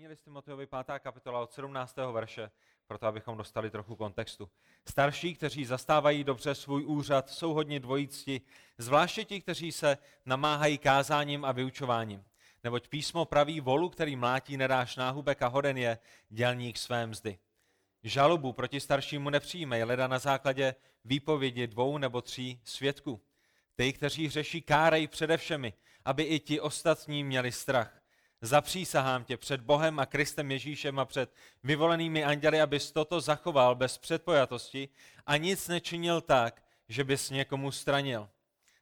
[0.00, 0.98] První list Timoteovi 5.
[0.98, 1.96] kapitola od 17.
[2.12, 2.50] verše,
[2.86, 4.50] proto abychom dostali trochu kontextu.
[4.88, 8.40] Starší, kteří zastávají dobře svůj úřad, jsou hodně dvojícti,
[8.78, 12.24] zvláště ti, kteří se namáhají kázáním a vyučováním.
[12.64, 15.98] Neboť písmo praví volu, který mlátí nedáš náhubek a hoden je
[16.28, 17.38] dělník své mzdy.
[18.02, 20.74] Žalobu proti staršímu nepřijímej, leda na základě
[21.04, 23.20] výpovědi dvou nebo tří svědků.
[23.74, 25.72] Ty, kteří hřeší, kárej přede všemi,
[26.04, 27.99] aby i ti ostatní měli strach.
[28.42, 33.98] Zapřísahám tě před Bohem a Kristem Ježíšem a před vyvolenými anděli, abys toto zachoval bez
[33.98, 34.88] předpojatosti
[35.26, 38.28] a nic nečinil tak, že bys někomu stranil.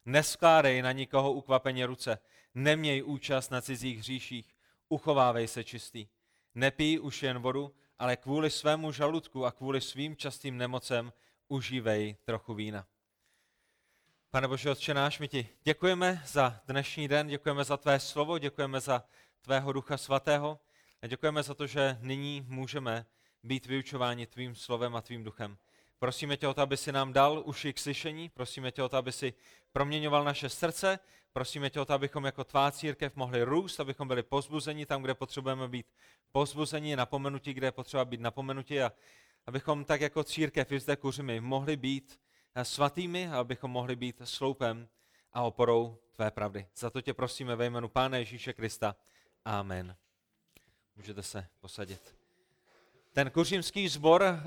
[0.07, 2.19] Neskládej na nikoho ukvapeně ruce,
[2.55, 4.57] neměj účast na cizích hříších,
[4.89, 6.09] uchovávej se čistý.
[6.55, 11.13] Nepij už jen vodu, ale kvůli svému žaludku a kvůli svým častým nemocem
[11.49, 12.87] užívej trochu vína.
[14.31, 18.81] Pane Bože, Otče náš, my ti děkujeme za dnešní den, děkujeme za tvé slovo, děkujeme
[18.81, 19.05] za
[19.41, 20.59] tvého ducha svatého
[21.03, 23.07] a děkujeme za to, že nyní můžeme
[23.43, 25.59] být vyučováni tvým slovem a tvým duchem.
[25.99, 28.97] Prosíme tě o to, aby si nám dal uši k slyšení, prosíme tě o to,
[28.97, 29.35] aby si
[29.73, 30.99] proměňoval naše srdce,
[31.33, 35.15] prosíme tě o to, abychom jako tvá církev mohli růst, abychom byli pozbuzeni tam, kde
[35.15, 35.87] potřebujeme být
[36.33, 38.93] pozbuzeni, napomenutí, kde je potřeba být napomenutí a
[39.47, 42.21] abychom tak jako církev i zde kuřimi mohli být
[42.63, 44.89] svatými a abychom mohli být sloupem
[45.33, 46.67] a oporou tvé pravdy.
[46.77, 48.97] Za to tě prosíme ve jménu Pána Ježíše Krista.
[49.45, 49.97] Amen.
[50.97, 52.15] Můžete se posadit.
[53.13, 54.43] Ten kuřímský sbor, eh,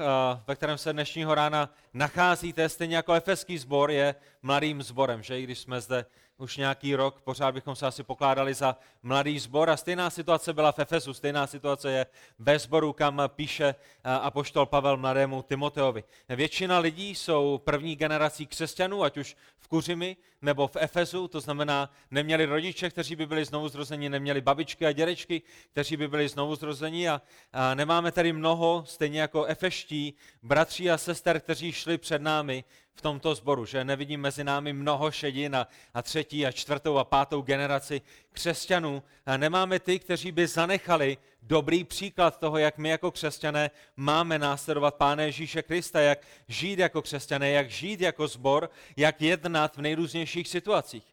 [0.48, 5.44] ve kterém se dnešního rána nacházíte, stejně jako efeský sbor, je mladým sborem, že i
[5.44, 6.06] když jsme zde
[6.42, 10.72] už nějaký rok, pořád bychom se asi pokládali za mladý sbor a stejná situace byla
[10.72, 12.06] v Efesu, stejná situace je
[12.40, 16.04] ve sboru, kam píše eh, apoštol Pavel mladému Timoteovi.
[16.30, 21.90] Většina lidí jsou první generací křesťanů, ať už v Kuřimi nebo v Efesu, to znamená,
[22.12, 26.56] neměli rodiče, kteří by byli znovu zrozeni, neměli babičky a dědečky, kteří by byli znovu
[26.56, 27.22] zrozeni a,
[27.54, 33.02] a nemáme tady mnoho, stejně jako efeští, bratří a sester, kteří šli před námi v
[33.02, 37.42] tomto sboru, že nevidím mezi námi mnoho šedin a, a třetí a čtvrtou a pátou
[37.42, 38.02] generaci
[38.34, 39.04] křesťanů.
[39.26, 44.96] A nemáme ty, kteří by zanechali dobrý příklad toho, jak my jako křesťané máme následovat
[44.96, 50.48] Pána Ježíše Krista, jak žít jako křesťané, jak žít jako sbor, jak jednat v nejrůznějších
[50.48, 51.04] situacích.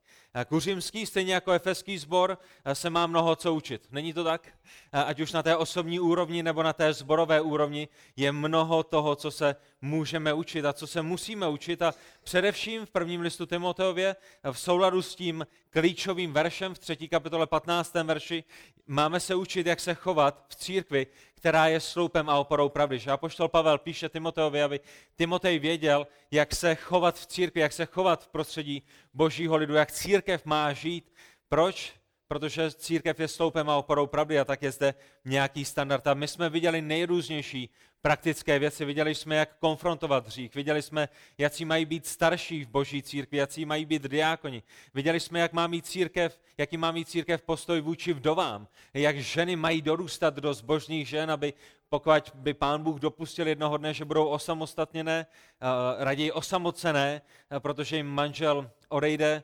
[0.48, 2.38] Kuřimský, stejně jako efeský sbor,
[2.72, 3.88] se má mnoho co učit.
[3.90, 4.48] Není to tak?
[4.92, 9.30] Ať už na té osobní úrovni nebo na té zborové úrovni je mnoho toho, co
[9.30, 11.82] se můžeme učit a co se musíme učit.
[11.82, 14.16] A především v prvním listu Timoteově
[14.52, 17.08] v souladu s tím klíčovým veršem v 3.
[17.08, 17.94] kapitole 15.
[17.94, 18.44] verši
[18.86, 22.98] máme se učit, jak se chovat v církvi, která je sloupem a oporou pravdy.
[22.98, 24.80] Že Apoštol Pavel píše Timoteovi, aby
[25.16, 28.82] Timotej věděl, jak se chovat v církvi, jak se chovat v prostředí
[29.14, 31.12] božího lidu, jak církev má žít.
[31.48, 31.97] Proč?
[32.28, 34.94] Protože církev je sloupem a oporou pravdy a tak je zde
[35.24, 36.06] nějaký standard.
[36.06, 37.70] A my jsme viděli nejrůznější
[38.02, 38.84] praktické věci.
[38.84, 40.54] Viděli jsme, jak konfrontovat hřích.
[40.54, 41.08] Viděli jsme,
[41.38, 44.62] jaký mají být starší v boží církvi, jaký mají být diákoni.
[44.94, 48.68] Viděli jsme, jak má mít církev, jaký má mít církev postoj vůči vdovám.
[48.94, 51.52] Jak ženy mají dorůstat do zbožných žen, aby
[51.88, 57.96] pokud by pán Bůh dopustil jednoho dne, že budou osamostatněné, eh, raději osamocené, eh, protože
[57.96, 59.42] jim manžel odejde,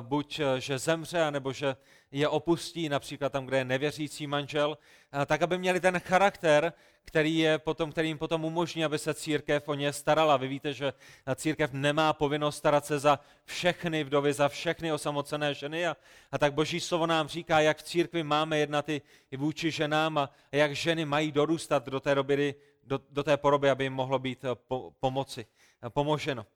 [0.00, 1.76] buď že zemře, nebo že
[2.12, 4.78] je opustí, například tam, kde je nevěřící manžel,
[5.26, 6.72] tak aby měli ten charakter,
[7.04, 10.36] který, je potom, který jim potom umožní, aby se církev o ně starala.
[10.36, 10.92] Vy víte, že
[11.36, 15.96] církev nemá povinnost starat se za všechny vdovy, za všechny osamocené ženy a,
[16.32, 19.02] a tak boží slovo nám říká, jak v církvi máme jednat i,
[19.36, 23.70] vůči ženám a, a jak ženy mají dorůstat do té, doby, do, do té poroby,
[23.70, 25.46] aby jim mohlo být eh, po, pomoci,
[25.86, 26.46] eh, pomoženo.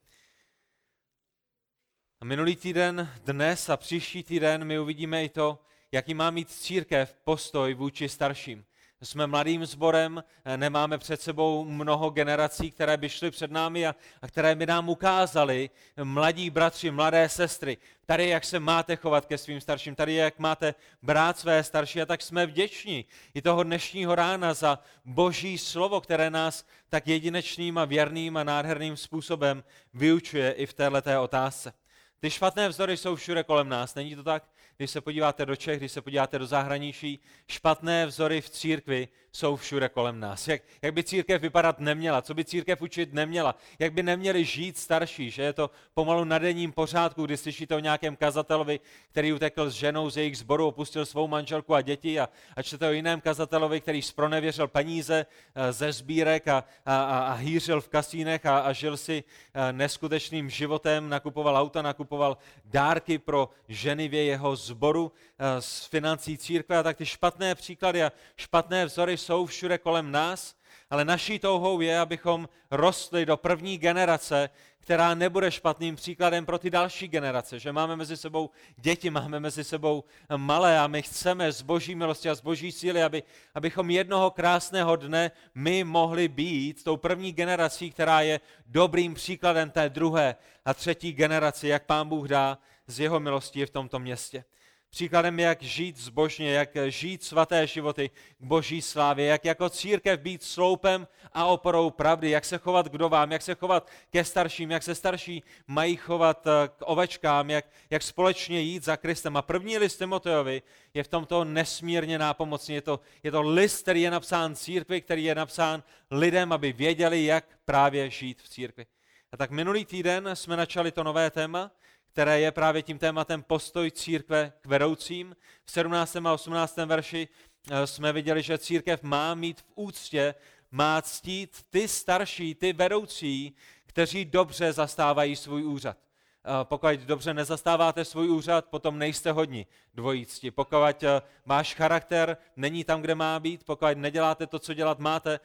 [2.22, 5.58] A minulý týden, dnes a příští týden my uvidíme i to,
[5.92, 8.64] jaký má mít církev postoj vůči starším.
[9.02, 10.24] Jsme mladým sborem,
[10.56, 14.88] nemáme před sebou mnoho generací, které by šly před námi a, a které by nám
[14.88, 15.70] ukázali,
[16.02, 20.74] mladí bratři, mladé sestry, tady jak se máte chovat ke svým starším, tady jak máte
[21.02, 23.04] brát své starší a tak jsme vděční
[23.34, 28.96] i toho dnešního rána za boží slovo, které nás tak jedinečným a věrným a nádherným
[28.96, 29.64] způsobem
[29.94, 31.81] vyučuje i v této otázce.
[32.22, 34.44] Ty špatné vzory jsou všude kolem nás, není to tak?
[34.82, 39.56] Když se podíváte do Čech, když se podíváte do zahraničí, špatné vzory v církvi jsou
[39.56, 40.48] všude kolem nás.
[40.48, 44.78] Jak, jak by církev vypadat neměla, co by církev učit neměla, jak by neměli žít
[44.78, 48.80] starší, že je to pomalu na denním pořádku, kdy slyšíte o nějakém kazatelovi,
[49.10, 52.88] který utekl s ženou z jejich sboru, opustil svou manželku a děti a, a čtete
[52.88, 58.46] o jiném kazatelovi, který spronevěřil peníze eh, ze sbírek a, a, a hýřil v kasínech
[58.46, 59.24] a, a žil si
[59.54, 65.12] eh, neskutečným životem, nakupoval auta, nakupoval dárky pro ženy v jeho zboru zboru
[65.60, 70.54] z financí církve a tak ty špatné příklady a špatné vzory jsou všude kolem nás,
[70.90, 76.70] ale naší touhou je, abychom rostli do první generace, která nebude špatným příkladem pro ty
[76.70, 77.58] další generace.
[77.58, 80.04] Že máme mezi sebou děti, máme mezi sebou
[80.36, 83.22] malé a my chceme z boží milosti a z boží síly, aby,
[83.54, 89.88] abychom jednoho krásného dne my mohli být tou první generací, která je dobrým příkladem té
[89.88, 94.44] druhé a třetí generaci, jak pán Bůh dá z jeho milosti v tomto městě.
[94.94, 100.42] Příkladem, jak žít zbožně, jak žít svaté životy k boží slávě, jak jako církev být
[100.42, 104.82] sloupem a oporou pravdy, jak se chovat k dovám, jak se chovat ke starším, jak
[104.82, 109.36] se starší mají chovat eh, k ovečkám, jak, jak společně jít za Kristem.
[109.36, 110.62] A první list Timoteovi
[110.94, 112.74] je v tomto nesmírně nápomocný.
[112.74, 117.24] Je to, je to list, který je napsán církvi, který je napsán lidem, aby věděli,
[117.24, 118.86] jak právě žít v církvi.
[119.32, 121.70] A tak minulý týden jsme načali to nové téma,
[122.12, 125.36] které je právě tím tématem postoj církve k vedoucím.
[125.64, 126.16] V 17.
[126.16, 126.76] a 18.
[126.76, 127.28] verši
[127.70, 130.34] eh, jsme viděli, že církev má mít v úctě,
[130.70, 133.56] má ctít ty starší, ty vedoucí,
[133.86, 135.96] kteří dobře zastávají svůj úřad.
[136.44, 140.50] Eh, pokud dobře nezastáváte svůj úřad, potom nejste hodni dvojícti.
[140.50, 145.40] Pokud eh, máš charakter, není tam, kde má být, pokud neděláte to, co dělat máte,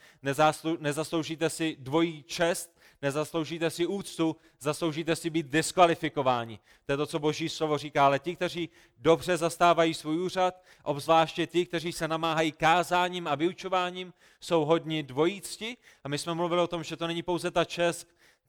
[0.80, 6.60] nezasloužíte si dvojí čest, nezasloužíte si úctu, zasloužíte si být diskvalifikováni.
[6.86, 11.48] To je to, co Boží slovo říká, ale ti, kteří dobře zastávají svůj úřad, obzvláště
[11.48, 15.78] ti, kteří se namáhají kázáním a vyučováním, jsou hodni dvojícti.
[16.04, 18.08] A my jsme mluvili o tom, že to není pouze ta čest,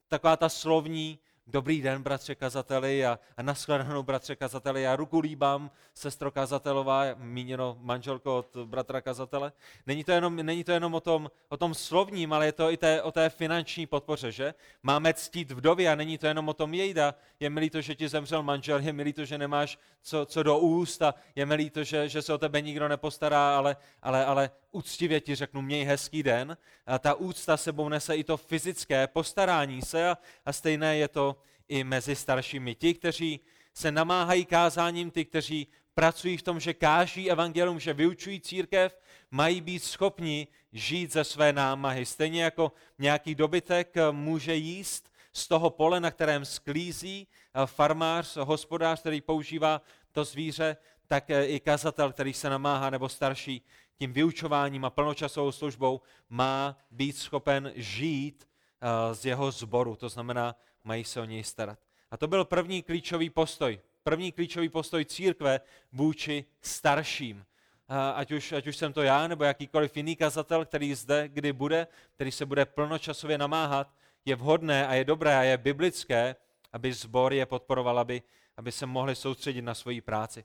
[0.08, 1.18] taková ta slovní,
[1.50, 4.82] Dobrý den, bratře kazateli a, a nashledanou, bratře kazateli.
[4.82, 9.52] Já ruku líbám, sestro kazatelová, míněno manželko od bratra kazatele.
[9.86, 12.76] Není to jenom, není to jenom o, tom, o tom slovním, ale je to i
[12.76, 14.54] té, o té finanční podpoře, že?
[14.82, 17.14] Máme ctít vdovy a není to jenom o tom jejda.
[17.40, 20.58] Je milý to, že ti zemřel manžel, je milý to, že nemáš co, co do
[20.58, 24.50] úst a je milý to, že, že se o tebe nikdo nepostará, ale, ale, ale
[24.70, 26.56] úctivě ti řeknu, měj hezký den.
[26.86, 30.10] A ta úcta sebou nese i to fyzické postarání se
[30.46, 31.36] a, stejné je to
[31.68, 32.74] i mezi staršími.
[32.74, 33.40] Ti, kteří
[33.74, 38.98] se namáhají kázáním, ty, kteří pracují v tom, že káží evangelium, že vyučují církev,
[39.30, 42.06] mají být schopni žít ze své námahy.
[42.06, 47.26] Stejně jako nějaký dobytek může jíst z toho pole, na kterém sklízí
[47.66, 49.82] farmář, hospodář, který používá
[50.12, 50.76] to zvíře,
[51.06, 53.62] tak i kazatel, který se namáhá, nebo starší,
[53.98, 58.48] tím vyučováním a plnočasovou službou má být schopen žít
[58.80, 61.78] eh, z jeho zboru, to znamená, mají se o něj starat.
[62.10, 63.80] A to byl první klíčový postoj.
[64.02, 65.60] První klíčový postoj církve
[65.92, 67.44] vůči starším.
[67.90, 71.52] Eh, ať už, ať už jsem to já, nebo jakýkoliv jiný kazatel, který zde kdy
[71.52, 73.94] bude, který se bude plnočasově namáhat,
[74.24, 76.36] je vhodné a je dobré a je biblické,
[76.72, 78.22] aby zbor je podporoval, aby,
[78.56, 80.44] aby se mohli soustředit na svoji práci.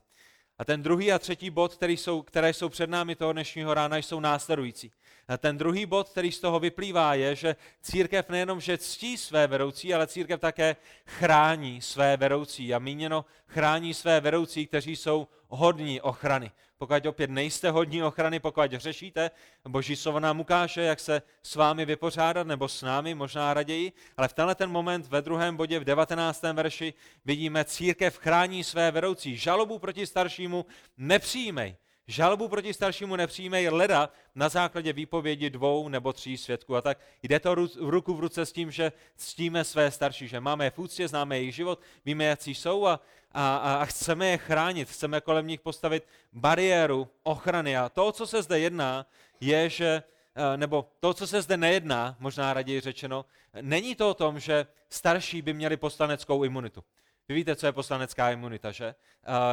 [0.58, 3.96] A ten druhý a třetí bod, který jsou, které jsou před námi toho dnešního rána,
[3.96, 4.92] jsou následující.
[5.28, 9.46] A ten druhý bod, který z toho vyplývá, je, že církev nejenom, že ctí své
[9.46, 12.74] vedoucí, ale církev také chrání své vedoucí.
[12.74, 16.50] A míněno chrání své vedoucí, kteří jsou hodní ochrany.
[16.78, 19.30] Pokud opět nejste hodní ochrany, pokud řešíte,
[19.68, 24.28] boží slovo nám ukáže, jak se s vámi vypořádat, nebo s námi, možná raději, ale
[24.28, 26.42] v tenhle ten moment ve druhém bodě, v 19.
[26.42, 29.36] verši, vidíme, církev chrání své vedoucí.
[29.36, 30.66] Žalobu proti staršímu
[30.96, 31.76] nepřijmej.
[32.06, 36.76] Žalbu proti staršímu nepřijmej leda na základě výpovědi dvou nebo tří svědků.
[36.76, 40.40] A tak jde to v ruku v ruce s tím, že ctíme své starší, že
[40.40, 43.00] máme je v úctě, známe jejich život, víme, jak jsou a,
[43.32, 47.76] a, a chceme je chránit, chceme kolem nich postavit bariéru ochrany.
[47.76, 49.06] A to, co se zde jedná,
[49.40, 50.02] je, že
[50.34, 53.24] eh, nebo to, co se zde nejedná, možná raději řečeno,
[53.60, 56.84] není to o tom, že starší by měli poslaneckou imunitu.
[57.28, 58.94] Vy víte, co je poslanecká imunita, že?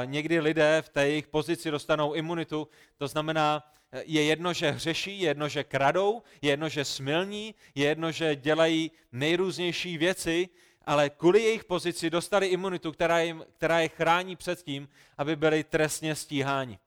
[0.05, 3.71] někdy lidé v té jejich pozici dostanou imunitu, to znamená,
[4.05, 8.35] je jedno, že hřeší, je jedno, že kradou, je jedno, že smilní, je jedno, že
[8.35, 10.49] dělají nejrůznější věci,
[10.85, 15.63] ale kvůli jejich pozici dostali imunitu, která, jim, která je chrání před tím, aby byli
[15.63, 16.79] trestně stíháni.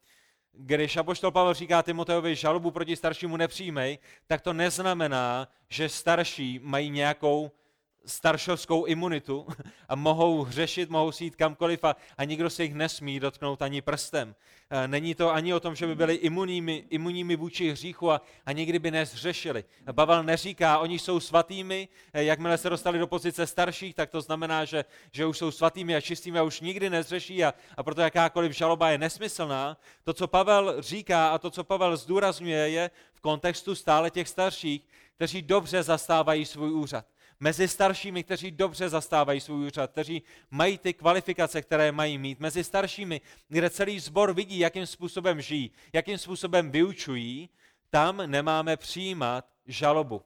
[0.53, 6.91] Když apoštol Pavel říká Timoteovi, žalobu proti staršímu nepřijmej, tak to neznamená, že starší mají
[6.91, 7.51] nějakou
[8.07, 9.47] staršovskou imunitu
[9.89, 13.83] a mohou hřešit, mohou si jít kamkoliv a, a nikdo se jich nesmí dotknout ani
[13.83, 14.35] prstem.
[14.71, 18.53] E, není to ani o tom, že by byli imunními, imunními vůči hříchu a, a
[18.53, 19.65] nikdy by nezřešili.
[19.93, 24.65] Pavel neříká, oni jsou svatými, e, jakmile se dostali do pozice starších, tak to znamená,
[24.65, 28.53] že, že už jsou svatými a čistými a už nikdy nezřeší a, a proto jakákoliv
[28.53, 29.77] žaloba je nesmyslná.
[30.05, 34.83] To, co Pavel říká a to, co Pavel zdůrazňuje, je v kontextu stále těch starších,
[35.17, 37.07] kteří dobře zastávají svůj úřad
[37.41, 42.41] Mezi staršími, kteří dobře zastávají svůj úřad, kteří mají ty kvalifikace, které mají mít.
[42.41, 47.49] Mezi staršími, kde celý sbor vidí, jakým způsobem žijí, jakým způsobem vyučují,
[47.91, 50.23] tam nemáme přijímat žalobu.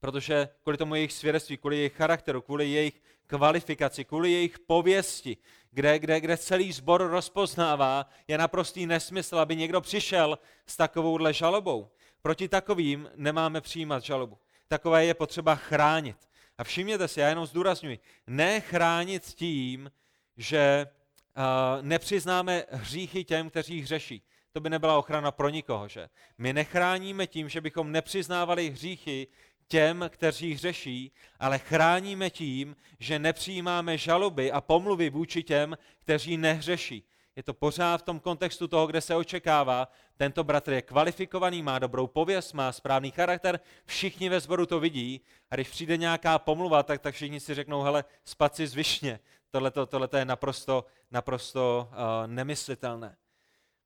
[0.00, 5.36] Protože kvůli tomu jejich svědectví, kvůli jejich charakteru, kvůli jejich kvalifikaci, kvůli jejich pověsti,
[5.70, 11.90] kde, kde, kde celý sbor rozpoznává, je naprostý nesmysl, aby někdo přišel s takovouhle žalobou.
[12.22, 14.38] Proti takovým nemáme přijímat žalobu.
[14.72, 16.16] Takové je potřeba chránit.
[16.58, 19.90] A všimněte si, já jenom zdůrazňuji, ne chránit tím,
[20.36, 24.22] že uh, nepřiznáme hříchy těm, kteří hřeší.
[24.52, 26.08] To by nebyla ochrana pro nikoho, že?
[26.38, 29.26] My nechráníme tím, že bychom nepřiznávali hříchy
[29.68, 37.02] těm, kteří hřeší, ale chráníme tím, že nepřijímáme žaloby a pomluvy vůči těm, kteří nehřeší.
[37.36, 41.78] Je to pořád v tom kontextu toho, kde se očekává, tento bratr je kvalifikovaný, má
[41.78, 45.20] dobrou pověst, má správný charakter, všichni ve sboru to vidí
[45.50, 49.20] a když přijde nějaká pomluva, tak, tak všichni si řeknou, hele, spaci zvyšně,
[49.50, 51.96] tohle je naprosto, naprosto uh,
[52.26, 53.16] nemyslitelné.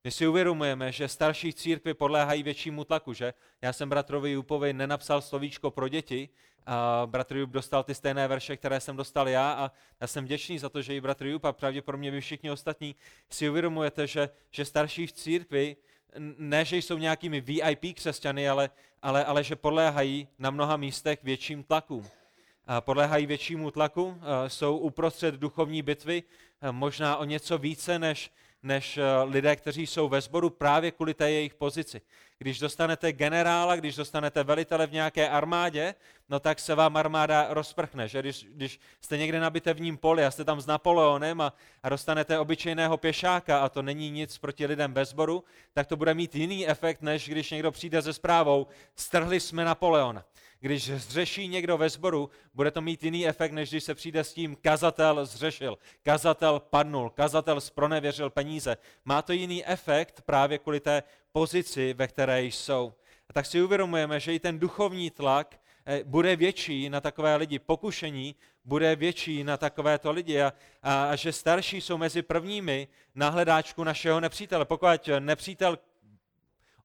[0.03, 3.33] My si uvědomujeme, že starší církvy podléhají většímu tlaku, že?
[3.61, 6.29] Já jsem bratrovi Jupovi nenapsal slovíčko pro děti,
[6.65, 10.59] a bratr Jup dostal ty stejné verše, které jsem dostal já a já jsem vděčný
[10.59, 12.95] za to, že i bratr Jup a pravděpodobně vy všichni ostatní
[13.29, 15.75] si uvědomujete, že, že starší v církvi
[16.37, 18.69] ne, že jsou nějakými VIP křesťany, ale,
[19.01, 22.07] ale, ale že podléhají na mnoha místech větším tlakům.
[22.79, 26.23] Podléhají většímu tlaku, jsou uprostřed duchovní bitvy,
[26.71, 28.31] možná o něco více než,
[28.65, 32.01] než eh, lidé, kteří jsou ve sboru právě kvůli té jejich pozici.
[32.37, 35.95] Když dostanete generála, když dostanete velitele v nějaké armádě,
[36.29, 38.07] no tak se vám armáda rozprchne.
[38.07, 38.19] Že?
[38.19, 41.53] Když, když jste někde na bitevním poli a jste tam s Napoleonem a,
[41.83, 45.43] a dostanete obyčejného pěšáka a to není nic proti lidem bez sboru,
[45.73, 50.25] tak to bude mít jiný efekt, než když někdo přijde se zprávou, strhli jsme Napoleona.
[50.59, 54.33] Když zřeší někdo ve sboru, bude to mít jiný efekt, než když se přijde s
[54.33, 58.77] tím, kazatel zřešil, kazatel padnul, kazatel spronevěřil peníze.
[59.05, 62.93] Má to jiný efekt právě kvůli té pozici, ve které jsou.
[63.29, 67.59] A tak si uvědomujeme, že i ten duchovní tlak eh, bude větší na takové lidi,
[67.59, 68.35] pokušení
[68.65, 73.83] bude větší na takovéto lidi a, a, a že starší jsou mezi prvními na hledáčku
[73.83, 74.65] našeho nepřítele.
[74.65, 74.87] Pokud
[75.19, 75.77] nepřítel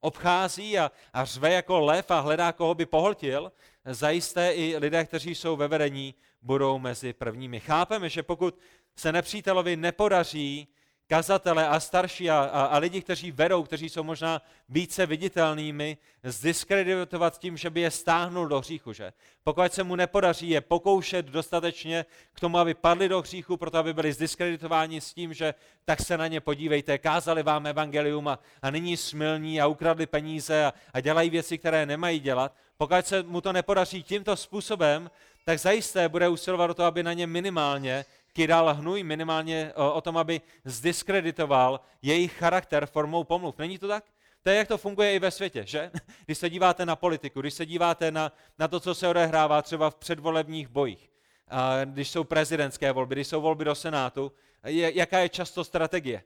[0.01, 3.53] obchází a, a řve jako lev a hledá, koho by pohltil,
[3.85, 7.61] zajisté i lidé, kteří jsou ve vedení, budou mezi prvními.
[7.61, 8.59] Chápeme, že pokud
[8.97, 10.69] se nepřítelovi nepodaří
[11.11, 17.39] kazatele a starší a, a, a lidi, kteří vedou, kteří jsou možná více viditelnými, zdiskreditovat
[17.39, 18.93] tím, že by je stáhnul do hříchu.
[18.93, 19.13] Že?
[19.45, 23.95] Pokud se mu nepodaří je pokoušet dostatečně k tomu, aby padli do hříchu, proto aby
[23.95, 28.71] byli zdiskreditováni s tím, že tak se na ně podívejte, kázali vám evangelium a, a
[28.71, 32.55] nyní smilní a ukradli peníze a, a dělají věci, které nemají dělat.
[32.79, 35.11] Pokud se mu to nepodaří tímto způsobem,
[35.45, 38.05] tak zajisté bude usilovat o to, aby na ně minimálně
[38.41, 43.59] kydal hnůj minimálně o, o tom, aby zdiskreditoval jejich charakter formou pomluv.
[43.59, 44.05] Není to tak?
[44.43, 45.91] To je, jak to funguje i ve světě, že?
[46.25, 49.91] Když se díváte na politiku, když se díváte na, na to, co se odehrává třeba
[49.91, 51.11] v předvolebních bojích,
[51.85, 54.33] když jsou prezidentské volby, když jsou volby do Senátu,
[54.65, 56.23] je, jaká je často strategie?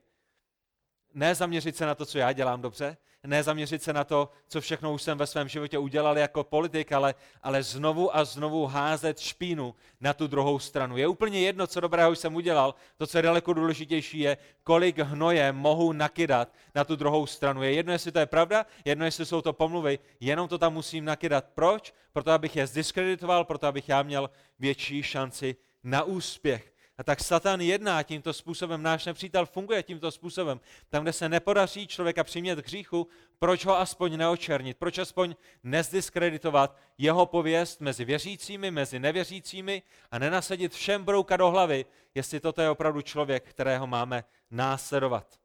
[1.15, 4.61] Ne zaměřit se na to, co já dělám dobře, ne zaměřit se na to, co
[4.61, 9.19] všechno už jsem ve svém životě udělal jako politik, ale, ale znovu a znovu házet
[9.19, 10.97] špínu na tu druhou stranu.
[10.97, 15.51] Je úplně jedno, co dobrého jsem udělal, to, co je daleko důležitější, je, kolik hnoje
[15.51, 17.63] mohu nakydat na tu druhou stranu.
[17.63, 21.05] Je jedno, jestli to je pravda, jedno, jestli jsou to pomluvy, jenom to tam musím
[21.05, 21.45] nakydat.
[21.55, 21.93] Proč?
[22.13, 24.29] Proto, abych je zdiskreditoval, proto, abych já měl
[24.59, 26.74] větší šanci na úspěch.
[26.97, 30.59] A tak Satan jedná tímto způsobem, náš nepřítel funguje tímto způsobem.
[30.89, 33.07] Tam, kde se nepodaří člověka přimět k hříchu,
[33.39, 40.73] proč ho aspoň neočernit, proč aspoň nezdiskreditovat jeho pověst mezi věřícími, mezi nevěřícími a nenasadit
[40.73, 41.85] všem brouka do hlavy,
[42.15, 45.39] jestli toto je opravdu člověk, kterého máme následovat.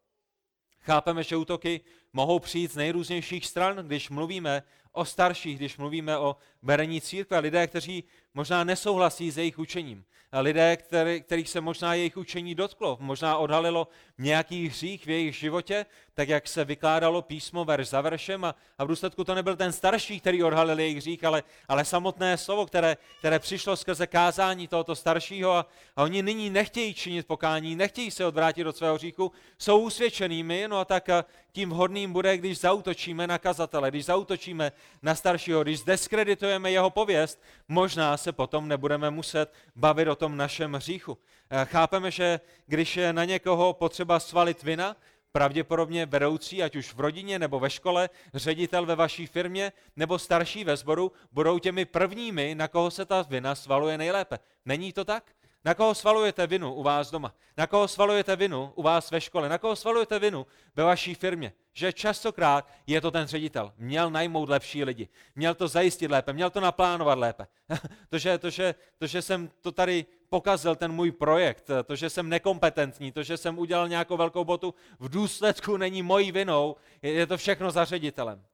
[0.81, 1.81] Chápeme, že útoky
[2.13, 7.67] mohou přijít z nejrůznějších stran, když mluvíme o starších, když mluvíme o berení církve, lidé,
[7.67, 8.05] kteří
[8.35, 10.05] možná nesouhlasí s jejich učením.
[10.33, 15.87] Lidé, který, kterých se možná jejich učení dotklo, možná odhalilo nějaký hřích v jejich životě,
[16.15, 19.73] tak jak se vykládalo písmo verš za veršem a, a v důsledku to nebyl ten
[19.73, 24.97] starší, který odhalil jejich hřích, ale, ale samotné slovo, které, které přišlo skrze kázání tohoto
[24.97, 29.81] staršího a, a oni nyní nechtějí činit pokání, nechtějí se odvrátit od svého hříchu, jsou
[29.81, 31.09] usvědčenými, no a tak
[31.53, 37.43] tím vhodným bude, když zautočíme na kazatele, když zautočíme na staršího, když deskreditujeme jeho pověst,
[37.69, 41.19] možná se potom nebudeme muset bavit o tom našem hříchu.
[41.65, 44.97] Chápeme, že když je na někoho potřeba svalit vina,
[45.33, 50.65] pravděpodobně vedoucí, ať už v rodině nebo ve škole, ředitel ve vaší firmě nebo starší
[50.65, 54.39] ve sboru, budou těmi prvními, na koho se ta vina svaluje nejlépe.
[54.65, 55.25] Není to tak?
[55.65, 57.35] Na koho svalujete vinu u vás doma?
[57.57, 59.49] Na koho svalujete vinu u vás ve škole?
[59.49, 61.53] Na koho svalujete vinu ve vaší firmě?
[61.73, 63.73] Že častokrát je to ten ředitel.
[63.77, 65.09] Měl najmout lepší lidi.
[65.35, 66.33] Měl to zajistit lépe.
[66.33, 67.47] Měl to naplánovat lépe.
[68.09, 72.11] to, že, to, že, to, že jsem to tady pokazil, ten můj projekt, to, že
[72.11, 77.13] jsem nekompetentní, to, že jsem udělal nějakou velkou botu, v důsledku není mojí vinou, je,
[77.13, 78.45] je to všechno za ředitelem.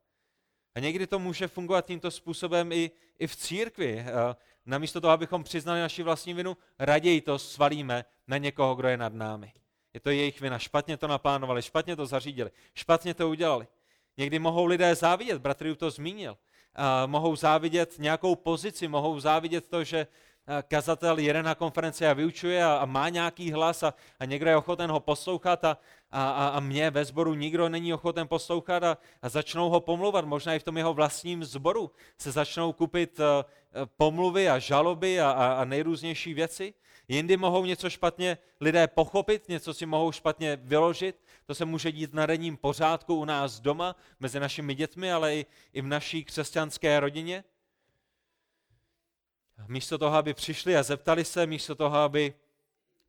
[0.75, 4.05] A někdy to může fungovat tímto způsobem i, i v církvi.
[4.67, 9.15] Namísto toho, abychom přiznali naši vlastní vinu, raději to svalíme na někoho, kdo je nad
[9.15, 9.53] námi.
[9.95, 10.59] Je to jejich vina.
[10.59, 13.67] Špatně to naplánovali, špatně to zařídili, špatně to udělali.
[14.17, 16.37] Někdy mohou lidé závidět, bratr to zmínil.
[16.75, 20.07] A mohou závidět nějakou pozici, mohou závidět to, že
[20.69, 24.57] kazatel jede na konferenci a vyučuje a, a má nějaký hlas a, a někdo je
[24.57, 25.79] ochoten ho poslouchat a,
[26.11, 30.25] a, a mě ve sboru nikdo není ochoten poslouchat a, a začnou ho pomluvat.
[30.25, 33.25] Možná i v tom jeho vlastním sboru se začnou kupit uh,
[33.85, 36.75] pomluvy a žaloby a, a, a nejrůznější věci.
[37.09, 41.25] Jindy mohou něco špatně lidé pochopit, něco si mohou špatně vyložit.
[41.47, 45.47] To se může dít na denním pořádku u nás doma, mezi našimi dětmi, ale i,
[45.73, 47.45] i v naší křesťanské rodině.
[49.69, 52.35] Místo toho, aby přišli a zeptali se, místo toho, aby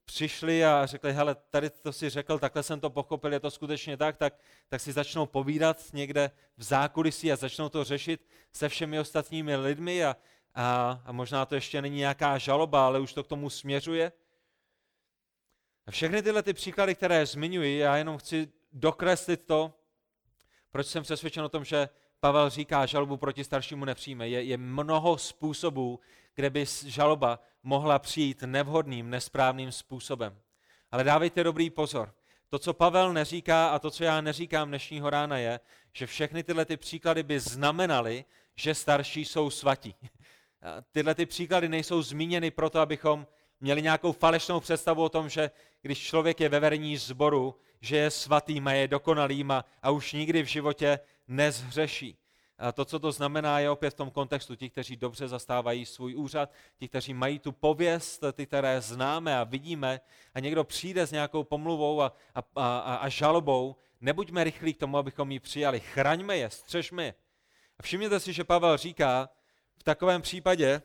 [0.06, 3.98] přišli a řekli, hele, tady to si řekl, takhle jsem to pochopil, je to skutečně
[3.98, 4.34] tak, tak,
[4.70, 10.06] tak si začnou povídat někde v zákulisí a začnou to řešit se všemi ostatními lidmi
[10.06, 10.16] a,
[10.60, 14.12] a, a možná to ještě není nějaká žaloba, ale už to k tomu směřuje.
[15.88, 19.74] A všechny tyhle ty příklady, které zmiňuji, já jenom chci dokreslit to,
[20.72, 24.30] proč jsem přesvědčen o tom, že Pavel říká, žalobu proti staršímu nepřijme.
[24.30, 26.00] Je, je mnoho způsobů,
[26.36, 30.40] kde by žaloba mohla přijít nevhodným, nesprávným způsobem.
[30.92, 32.14] Ale dávejte dobrý pozor.
[32.50, 35.60] To, co Pavel neříká a to, co já neříkám dnešního rána, je,
[35.94, 39.96] že všechny tyhle ty příklady by znamenaly, že starší jsou svatí.
[40.92, 43.28] Tyhle ty příklady nejsou zmíněny proto, abychom
[43.60, 48.12] měli nějakou falešnou představu o tom, že když člověk je ve verní zboru, že je
[48.12, 52.18] svatým a je dokonalým a, a už nikdy v životě nezhřeší.
[52.60, 56.16] A to, co to znamená, je opět v tom kontextu ti, kteří dobře zastávají svůj
[56.16, 60.00] úřad, ti, kteří mají tu pověst, ty, které známe a vidíme,
[60.34, 64.98] a někdo přijde s nějakou pomluvou a, a, a, a žalobou, nebuďme rychlí k tomu,
[64.98, 65.80] abychom ji přijali.
[65.80, 67.14] Chraňme je, střežme je.
[67.80, 69.30] A všimněte si, že Pavel říká,
[69.78, 70.82] v takovém případě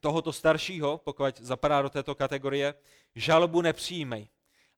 [0.00, 2.74] tohoto staršího, pokud zapadá do této kategorie,
[3.14, 4.28] žalobu nepřijímej.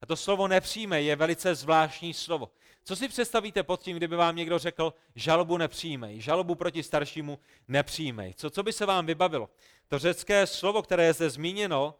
[0.01, 2.51] A to slovo nepřijmej je velice zvláštní slovo.
[2.83, 8.33] Co si představíte pod tím, kdyby vám někdo řekl, žalobu nepřijmej, žalobu proti staršímu nepřijmej?
[8.33, 9.49] Co, co by se vám vybavilo?
[9.87, 11.95] To řecké slovo, které je zde zmíněno,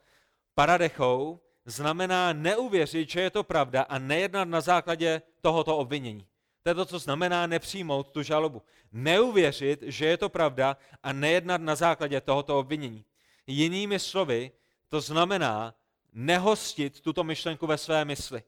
[0.56, 6.28] paradechou, znamená neuvěřit, že je to pravda a nejednat na základě tohoto obvinění.
[6.66, 8.62] To je to, co znamená nepřijmout tu žalobu.
[8.92, 13.06] Neuvěřit, že je to pravda a nejednat na základě tohoto obvinění.
[13.48, 14.52] Jinými slovy,
[14.90, 15.76] to znamená
[16.14, 18.44] nehostit tuto myšlenku ve své mysli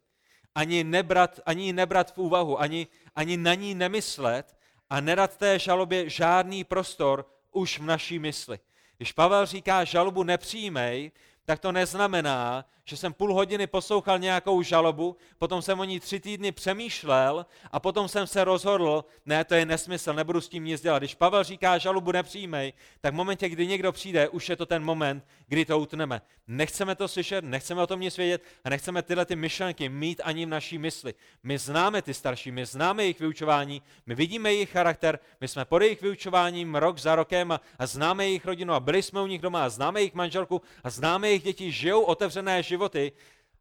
[0.57, 4.57] ani nebrat, ani nebrat v úvahu, ani, ani na ní nemyslet
[4.89, 8.59] a nedat té žalobě žádný prostor už v naší mysli.
[8.97, 11.11] Když Pavel říká žalobu nepřijmej,
[11.45, 16.19] tak to neznamená, že jsem půl hodiny poslouchal nějakou žalobu, potom jsem o ní tři
[16.19, 20.81] týdny přemýšlel a potom jsem se rozhodl, ne, to je nesmysl, nebudu s tím nic
[20.81, 20.99] dělat.
[20.99, 24.83] Když Pavel říká žalobu nepřijmej, tak v momentě, kdy někdo přijde, už je to ten
[24.83, 26.21] moment, kdy to utneme.
[26.47, 30.45] Nechceme to slyšet, nechceme o tom nic vědět a nechceme tyhle ty myšlenky mít ani
[30.45, 31.13] v naší mysli.
[31.43, 35.81] My známe ty starší, my známe jejich vyučování, my vidíme jejich charakter, my jsme pod
[35.81, 39.41] jejich vyučováním rok za rokem a, a známe jejich rodinu a byli jsme u nich
[39.41, 43.11] doma a známe jejich manželku a známe jejich děti, žijou otevřené životy životy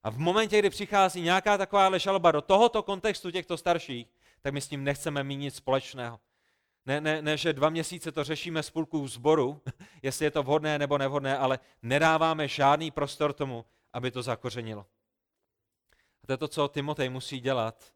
[0.03, 4.07] a v momentě, kdy přichází nějaká taková žaloba do tohoto kontextu těchto starších,
[4.43, 6.21] tak my s tím nechceme mít nic společného.
[6.87, 9.63] Ne, ne, ne, že dva měsíce to řešíme s půlkou zboru,
[10.03, 14.87] jestli je to vhodné nebo nevhodné, ale nedáváme žádný prostor tomu, aby to zakořenilo.
[16.23, 17.93] A to je to, co Timotej musí dělat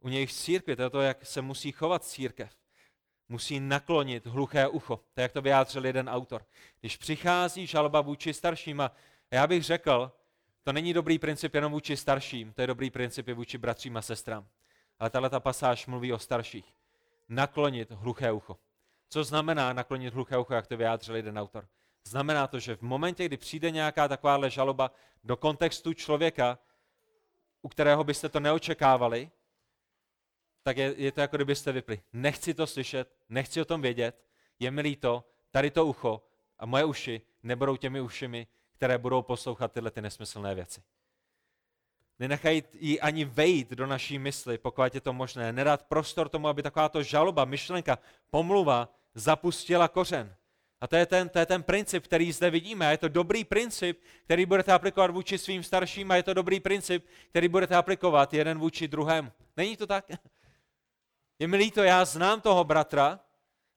[0.00, 2.50] u něj v církvi, to je to, jak se musí chovat církev.
[3.28, 6.46] Musí naklonit hluché ucho, to jak to vyjádřil jeden autor.
[6.80, 8.90] Když přichází žaloba vůči starším a
[9.30, 10.12] já bych řekl,
[10.62, 14.02] to není dobrý princip jenom vůči starším, to je dobrý princip i vůči bratřím a
[14.02, 14.46] sestrám.
[14.98, 16.74] Ale tahle ta pasáž mluví o starších.
[17.28, 18.58] Naklonit hluché ucho.
[19.08, 21.68] Co znamená naklonit hluché ucho, jak to vyjádřil jeden autor?
[22.04, 24.90] Znamená to, že v momentě, kdy přijde nějaká takováhle žaloba
[25.24, 26.58] do kontextu člověka,
[27.62, 29.30] u kterého byste to neočekávali,
[30.62, 32.00] tak je, je to jako kdybyste vypli.
[32.12, 34.24] Nechci to slyšet, nechci o tom vědět,
[34.58, 36.22] je mi líto, tady to ucho
[36.58, 40.82] a moje uši nebudou těmi ušimi, které budou poslouchat tyhle ty nesmyslné věci.
[42.18, 45.52] Nenechají ji ani vejít do naší mysli, pokud je to možné.
[45.52, 47.98] Nedat prostor tomu, aby takováto žaloba, myšlenka,
[48.30, 50.34] pomluva zapustila kořen.
[50.80, 52.86] A to je, ten, to je ten princip, který zde vidíme.
[52.86, 56.60] A je to dobrý princip, který budete aplikovat vůči svým starším a je to dobrý
[56.60, 59.32] princip, který budete aplikovat jeden vůči druhému.
[59.56, 60.04] Není to tak?
[61.38, 63.20] Je mi líto, já znám toho bratra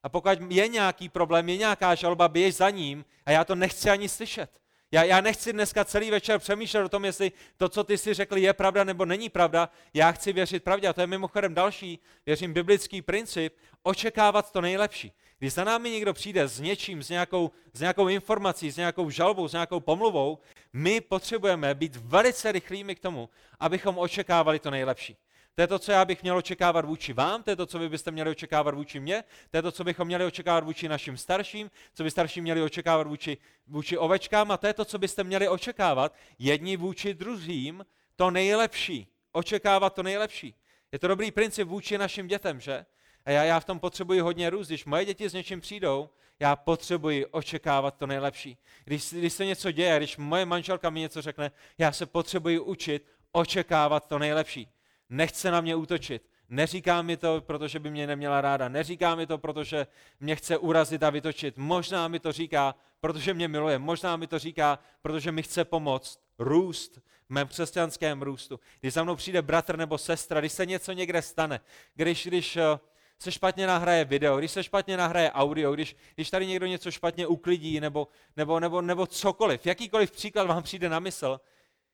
[0.03, 3.89] a pokud je nějaký problém, je nějaká žaloba, běž za ním a já to nechci
[3.89, 4.59] ani slyšet.
[4.91, 8.41] Já, já nechci dneska celý večer přemýšlet o tom, jestli to, co ty si řekli,
[8.41, 9.69] je pravda nebo není pravda.
[9.93, 10.87] Já chci věřit pravdě.
[10.87, 15.11] A to je mimochodem další, věřím, biblický princip, očekávat to nejlepší.
[15.39, 19.47] Když za námi někdo přijde s něčím, s nějakou, s nějakou informací, s nějakou žalbou,
[19.47, 20.39] s nějakou pomluvou,
[20.73, 25.17] my potřebujeme být velice rychlými k tomu, abychom očekávali to nejlepší.
[25.59, 27.89] To je to, co já bych měl očekávat vůči vám, to je to, co vy
[27.89, 31.71] byste měli očekávat vůči mně, to je to, co bychom měli očekávat vůči našim starším,
[31.93, 35.47] co by starší měli očekávat vůči, vůči ovečkám a to je to, co byste měli
[35.47, 39.07] očekávat jedni vůči druhým, to nejlepší.
[39.31, 40.55] Očekávat to nejlepší.
[40.91, 42.85] Je to dobrý princip vůči našim dětem, že?
[43.25, 44.67] A já, já v tom potřebuji hodně růst.
[44.67, 48.57] Když moje děti s něčím přijdou, já potřebuji očekávat to nejlepší.
[48.85, 53.05] Když, když se něco děje, když moje manželka mi něco řekne, já se potřebuji učit
[53.31, 54.67] očekávat to nejlepší.
[55.09, 56.29] Nechce na mě útočit.
[56.49, 58.69] Neříká mi to, protože by mě neměla ráda.
[58.69, 59.87] Neříká mi to, protože
[60.19, 61.57] mě chce urazit a vytočit.
[61.57, 63.79] Možná mi to říká, protože mě miluje.
[63.79, 68.59] Možná mi to říká, protože mi chce pomoct růst v mém křesťanském růstu.
[68.79, 71.59] Když za mnou přijde bratr nebo sestra, když se něco někde stane,
[71.95, 72.79] když, když eh,
[73.19, 77.27] se špatně nahraje video, když se špatně nahraje audio, když, když tady někdo něco špatně
[77.27, 81.41] uklidí nebo, nebo, nebo, nebo cokoliv, jakýkoliv příklad vám přijde na mysl,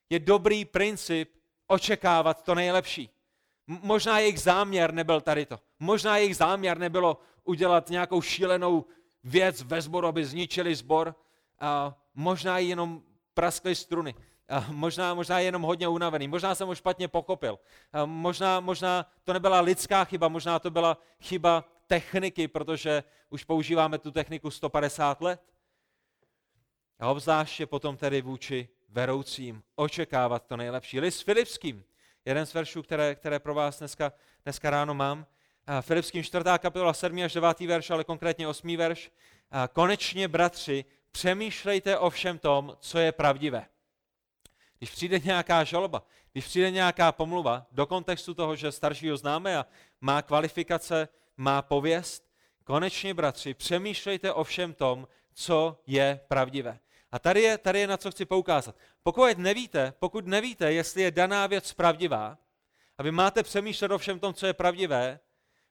[0.10, 1.32] je dobrý princip
[1.68, 3.10] očekávat to nejlepší.
[3.68, 5.60] Možná jejich záměr nebyl tady to.
[5.80, 8.86] Možná jejich záměr nebylo udělat nějakou šílenou
[9.24, 11.16] věc ve sboru, aby zničili sbor.
[12.16, 13.02] Možná jenom
[13.34, 14.16] praskly struny.
[14.68, 17.60] Možná, možná jenom hodně unavený, možná jsem ho špatně pochopil,
[17.94, 23.98] a možná, možná to nebyla lidská chyba, možná to byla chyba techniky, protože už používáme
[23.98, 25.42] tu techniku 150 let.
[27.00, 31.00] A obzvláště potom tedy vůči veroucím očekávat to nejlepší.
[31.00, 31.84] List Filipským,
[32.26, 35.26] jeden z veršů, které, které pro vás dneska, dneska ráno mám.
[35.82, 36.46] Filipským 4.
[36.58, 37.20] kapitola 7.
[37.20, 37.60] až 9.
[37.60, 38.78] verš, ale konkrétně 8.
[38.78, 39.12] verš.
[39.74, 43.66] Konečně, bratři, přemýšlejte o všem tom, co je pravdivé
[44.78, 49.66] když přijde nějaká žaloba, když přijde nějaká pomluva do kontextu toho, že staršího známe a
[50.02, 52.24] má kvalifikace, má pověst,
[52.64, 56.80] konečně, bratři, přemýšlejte o všem tom, co je pravdivé.
[57.16, 58.76] A tady je, tady je na co chci poukázat.
[59.04, 62.38] Pokud nevíte, pokud nevíte, jestli je daná věc pravdivá,
[62.98, 65.20] a vy máte přemýšlet o všem tom, co je pravdivé,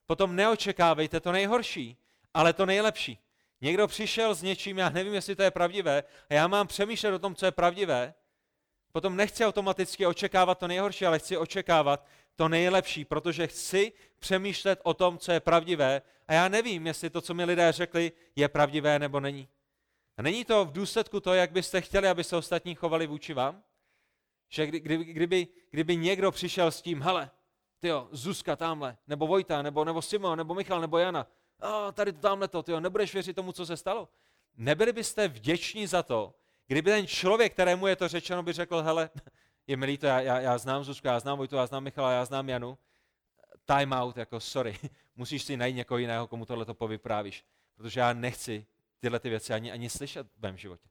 [0.07, 1.97] potom neočekávejte to nejhorší,
[2.35, 3.19] ale to nejlepší.
[3.61, 7.19] Někdo přišel s něčím, já nevím, jestli to je pravdivé, a já mám přemýšlet o
[7.19, 8.15] tom, co je pravdivé,
[8.93, 14.95] potom nechci automaticky očekávat to nejhorší, ale chci očekávat to nejlepší, protože chci přemýšlet o
[14.95, 18.99] tom, co je pravdivé a já nevím, jestli to, co mi lidé řekli, je pravdivé
[18.99, 19.49] nebo není.
[20.16, 23.62] A není to v důsledku toho, jak byste chtěli, aby se ostatní chovali vůči vám?
[24.48, 27.31] Že kdy, kdyby, kdyby, kdyby někdo přišel s tím, hele,
[27.81, 31.27] tyjo, Zuzka tamhle, nebo Vojta, nebo, nebo Simon, nebo Michal, nebo Jana,
[31.61, 34.09] a tady to tamhle to, tyjo, nebudeš věřit tomu, co se stalo.
[34.57, 36.35] Nebyli byste vděční za to,
[36.66, 39.11] Kdyby ten člověk, kterému je to řečeno, by řekl, hele,
[39.66, 42.24] je milý to, já, já, já znám Zuzku, já znám Vojtu, já znám Michala, já
[42.24, 42.79] znám Janu,
[43.64, 44.79] time out, jako sorry,
[45.16, 48.66] musíš si najít někoho jiného, komu tohle to povyprávíš, protože já nechci
[49.05, 50.88] tyhle ty věci ani, ani slyšet v mém životě.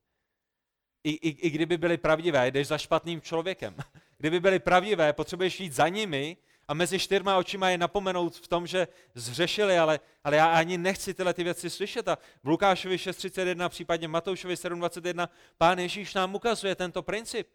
[1.03, 3.75] I, i, I kdyby byly pravdivé, jdeš za špatným člověkem.
[4.17, 8.67] Kdyby byly pravdivé, potřebuješ jít za nimi a mezi čtyřma očima je napomenout v tom,
[8.67, 12.07] že zřešili, ale, ale já ani nechci tyhle ty věci slyšet.
[12.07, 17.47] A v Lukášovi 6.31, případně Matoušovi 7.21, pán Ježíš nám ukazuje tento princip.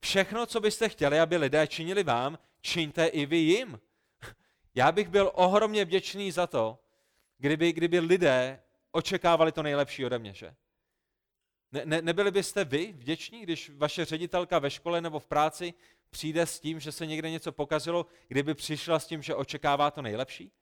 [0.00, 3.80] Všechno, co byste chtěli, aby lidé činili vám, čiňte i vy jim.
[4.74, 6.78] Já bych byl ohromně vděčný za to,
[7.38, 8.63] kdyby, kdyby lidé
[8.94, 10.54] očekávali to nejlepší ode mě, že?
[11.72, 15.74] Ne, ne, nebyli byste vy vděční, když vaše ředitelka ve škole nebo v práci
[16.10, 20.02] přijde s tím, že se někde něco pokazilo, kdyby přišla s tím, že očekává to
[20.02, 20.52] nejlepší?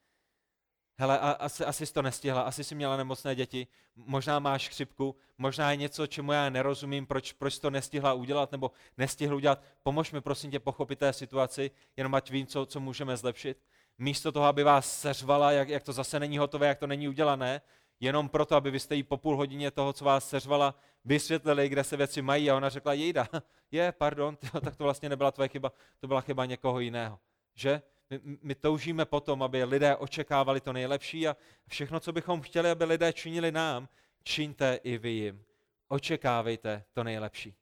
[0.99, 3.67] Hele, a, asi, asi jsi to nestihla, asi jsi měla nemocné děti,
[3.97, 8.71] možná máš chřipku, možná je něco, čemu já nerozumím, proč, proč to nestihla udělat nebo
[8.99, 9.63] nestihl udělat.
[9.83, 13.59] Pomož mi prosím tě pochopit té situaci, jenom ať vím, co, co můžeme zlepšit.
[13.99, 17.61] Místo toho, aby vás seřvala, jak, jak to zase není hotové, jak to není udělané,
[18.03, 21.85] jenom proto, aby vy jste jí po půl hodině toho, co vás seřvala, vysvětlili, kde
[21.85, 23.29] se věci mají a ona řekla, jejda,
[23.71, 27.19] je, pardon, tyjo, tak to vlastně nebyla tvoje chyba, to byla chyba někoho jiného.
[27.55, 27.83] Že?
[28.11, 31.37] My, my toužíme potom, aby lidé očekávali to nejlepší a
[31.69, 33.89] všechno, co bychom chtěli, aby lidé činili nám,
[34.23, 35.45] čiňte i vy jim.
[35.89, 37.55] Očekávejte to nejlepší.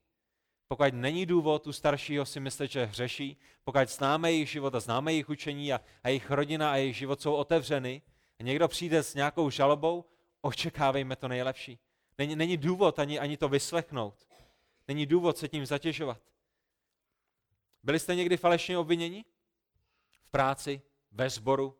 [0.68, 5.12] pokud není důvod u staršího si myslet, že hřeší, pokud známe jejich život a známe
[5.12, 8.02] jejich učení a, a jejich rodina a jejich život jsou otevřeny,
[8.40, 10.04] a někdo přijde s nějakou žalobou,
[10.40, 11.78] očekávejme to nejlepší.
[12.18, 14.28] Není, není důvod ani, ani to vyslechnout.
[14.88, 16.20] Není důvod se tím zatěžovat.
[17.82, 19.24] Byli jste někdy falešně obviněni?
[20.20, 21.78] V práci, ve sboru,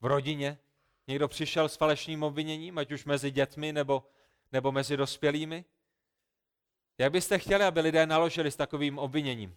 [0.00, 0.58] v rodině?
[1.06, 4.10] Někdo přišel s falešným obviněním, ať už mezi dětmi nebo,
[4.52, 5.64] nebo mezi dospělými?
[6.98, 9.56] Jak byste chtěli, aby lidé naložili s takovým obviněním?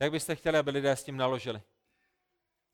[0.00, 1.62] Jak byste chtěli, aby lidé s tím naložili?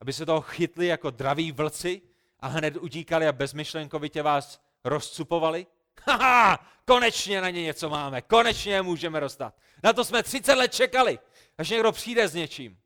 [0.01, 2.03] Aby se toho chytli jako draví vlci
[2.43, 5.67] a hned utíkali a bezmyšlenkovitě vás rozcupovali?
[6.07, 9.55] Haha, konečně na ně něco máme, konečně je můžeme rozdat.
[9.83, 11.19] Na to jsme 30 let čekali,
[11.59, 12.81] až někdo přijde s něčím.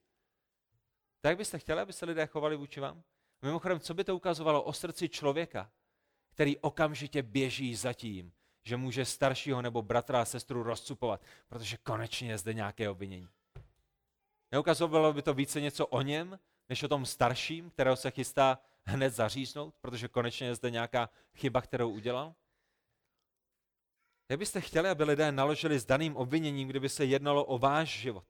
[1.21, 3.03] Tak byste chtěli, aby se lidé chovali vůči vám?
[3.43, 5.71] Mimochodem, co by to ukazovalo o srdci člověka,
[6.35, 12.31] který okamžitě běží za tím, že může staršího nebo bratra a sestru rozcupovat, protože konečně
[12.31, 13.29] je zde nějaké obvinění.
[14.53, 16.39] Neukazovalo by to více něco o něm,
[16.69, 21.61] než o tom starším, kterého se chystá hned zaříznout, protože konečně je zde nějaká chyba,
[21.61, 22.35] kterou udělal?
[24.29, 28.27] Jak byste chtěli, aby lidé naložili s daným obviněním, kdyby se jednalo o váš život?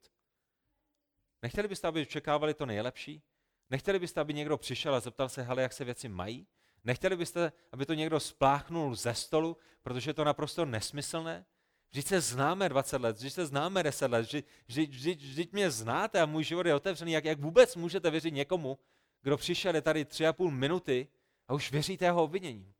[1.42, 3.22] Nechtěli byste, aby očekávali to nejlepší?
[3.70, 6.46] Nechtěli byste, aby někdo přišel a zeptal se, hele, jak se věci mají?
[6.84, 11.46] Nechtěli byste, aby to někdo spláchnul ze stolu, protože je to naprosto nesmyslné?
[11.90, 16.20] Vždyť se známe 20 let, vždyť se známe 10 let, vždyť, vždyť, vždyť, mě znáte
[16.20, 17.12] a můj život je otevřený.
[17.12, 18.78] Jak, jak vůbec můžete věřit někomu,
[19.24, 21.08] kdo přišel je tady tři a půl minuty
[21.48, 22.74] a už věříte jeho obviněním?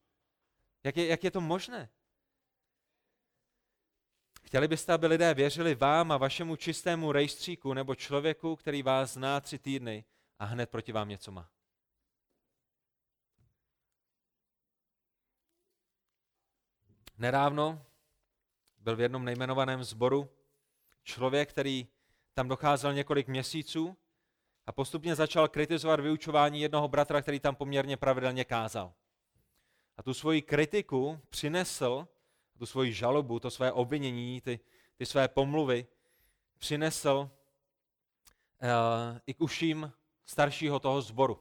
[0.84, 1.90] Jak je, jak je to možné?
[4.42, 9.40] Chtěli byste, aby lidé věřili vám a vašemu čistému rejstříku nebo člověku, který vás zná
[9.40, 10.04] tři týdny
[10.38, 11.50] a hned proti vám něco má?
[17.18, 17.86] Nedávno
[18.78, 20.30] byl v jednom nejmenovaném sboru
[21.02, 21.88] člověk, který
[22.34, 23.96] tam docházel několik měsíců
[24.66, 28.92] a postupně začal kritizovat vyučování jednoho bratra, který tam poměrně pravidelně kázal.
[29.96, 32.08] A tu svoji kritiku přinesl,
[32.58, 34.60] tu svoji žalobu, to své obvinění, ty,
[34.96, 35.86] ty své pomluvy,
[36.58, 37.30] přinesl
[38.62, 39.92] uh, i k uším
[40.26, 41.40] staršího toho sboru.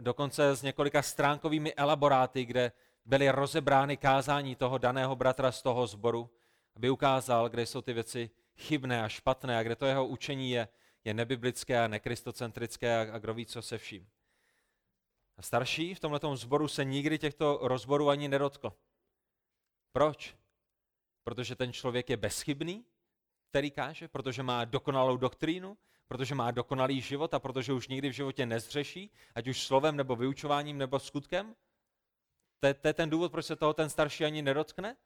[0.00, 2.72] Dokonce s několika stránkovými elaboráty, kde
[3.04, 6.30] byly rozebrány kázání toho daného bratra z toho sboru,
[6.76, 10.68] aby ukázal, kde jsou ty věci chybné a špatné a kde to jeho učení je,
[11.06, 14.08] je nebiblické a nekristocentrické a, a kdo ví, co se vším.
[15.36, 18.72] A starší v tomto sboru se nikdy těchto rozborů ani nedotkl.
[19.92, 20.36] Proč?
[21.24, 22.84] Protože ten člověk je bezchybný,
[23.50, 28.12] který káže, protože má dokonalou doktrínu, protože má dokonalý život a protože už nikdy v
[28.12, 31.54] životě nezřeší, ať už slovem nebo vyučováním nebo skutkem?
[32.60, 34.96] To to je ten důvod, proč se toho ten starší ani nedotkne?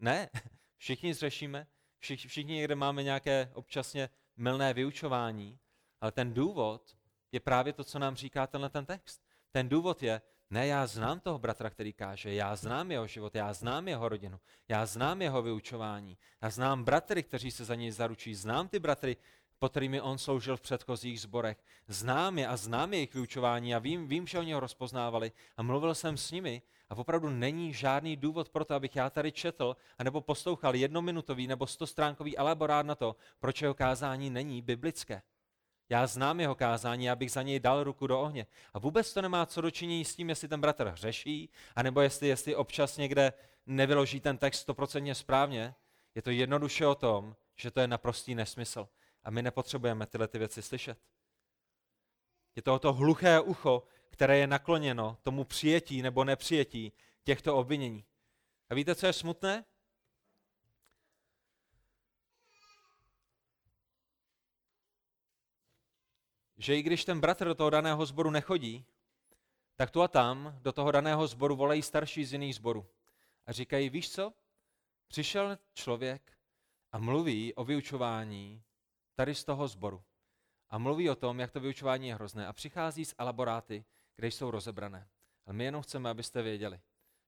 [0.00, 0.30] Ne,
[0.76, 1.66] všichni zřešíme,
[1.98, 4.08] všichni, všichni někde máme nějaké občasně
[4.38, 5.58] mylné vyučování,
[6.00, 6.96] ale ten důvod
[7.32, 9.22] je právě to, co nám říká tenhle ten text.
[9.50, 10.20] Ten důvod je,
[10.50, 14.40] ne, já znám toho bratra, který káže, já znám jeho život, já znám jeho rodinu,
[14.68, 19.16] já znám jeho vyučování, já znám bratry, kteří se za něj zaručí, znám ty bratry,
[19.58, 21.64] pod kterými on sloužil v předchozích zborech.
[21.88, 25.94] Znám je a znám jejich vyučování a vím, vím, že oni ho rozpoznávali a mluvil
[25.94, 30.20] jsem s nimi a opravdu není žádný důvod pro to, abych já tady četl anebo
[30.20, 35.22] poslouchal jednominutový nebo stostránkový elaborát na to, proč jeho kázání není biblické.
[35.88, 38.46] Já znám jeho kázání, abych za něj dal ruku do ohně.
[38.74, 42.56] A vůbec to nemá co dočinění s tím, jestli ten bratr hřeší, anebo jestli, jestli
[42.56, 43.32] občas někde
[43.66, 45.74] nevyloží ten text stoprocentně správně.
[46.14, 48.88] Je to jednoduše o tom, že to je naprostý nesmysl.
[49.24, 50.98] A my nepotřebujeme tyhle ty věci slyšet.
[52.56, 56.92] Je to o to hluché ucho, které je nakloněno tomu přijetí nebo nepřijetí
[57.24, 58.04] těchto obvinění.
[58.70, 59.64] A víte, co je smutné?
[66.56, 68.84] Že i když ten bratr do toho daného sboru nechodí,
[69.76, 72.86] tak tu a tam do toho daného sboru volají starší z jiných sborů.
[73.46, 74.32] A říkají, víš co?
[75.08, 76.38] Přišel člověk
[76.92, 78.62] a mluví o vyučování
[79.14, 80.02] tady z toho sboru.
[80.70, 82.46] A mluví o tom, jak to vyučování je hrozné.
[82.46, 83.84] A přichází z elaboráty,
[84.18, 85.08] kde jsou rozebrané.
[85.46, 86.80] Ale my jenom chceme, abyste věděli,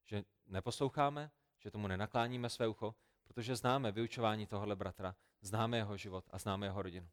[0.05, 6.25] že neposloucháme, že tomu nenakláníme své ucho, protože známe vyučování tohohle bratra, známe jeho život
[6.31, 7.09] a známe jeho rodinu.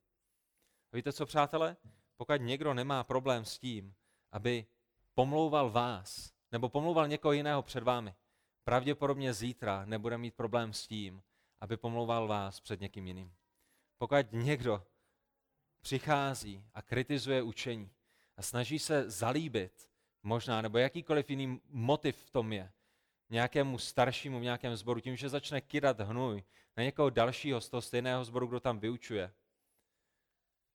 [0.94, 1.78] A víte co, přátelé?
[2.16, 3.96] Pokud někdo nemá problém s tím,
[4.32, 4.66] aby
[5.14, 8.16] pomlouval vás, nebo pomlouval někoho jiného před vámi,
[8.64, 11.24] pravděpodobně zítra nebude mít problém s tím,
[11.60, 13.36] aby pomlouval vás před někým jiným.
[13.98, 14.88] Pokud někdo
[15.82, 17.92] přichází a kritizuje učení
[18.38, 19.90] a snaží se zalíbit,
[20.24, 22.72] možná, nebo jakýkoliv jiný motiv v tom je,
[23.30, 26.44] nějakému staršímu v nějakém sboru, tím, že začne kydat hnůj
[26.78, 29.34] na někoho dalšího z toho stejného sboru, kdo tam vyučuje,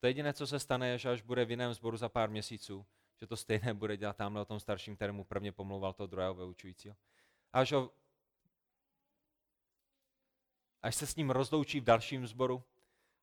[0.02, 2.86] to jediné, co se stane, je, že až bude v jiném sboru za pár měsíců,
[3.20, 6.96] že to stejné bude dělat tamhle o tom starším, kterému prvně pomlouval toho druhého vyučujícího.
[7.52, 7.90] Až, ho,
[10.82, 12.64] až se s ním rozloučí v dalším sboru,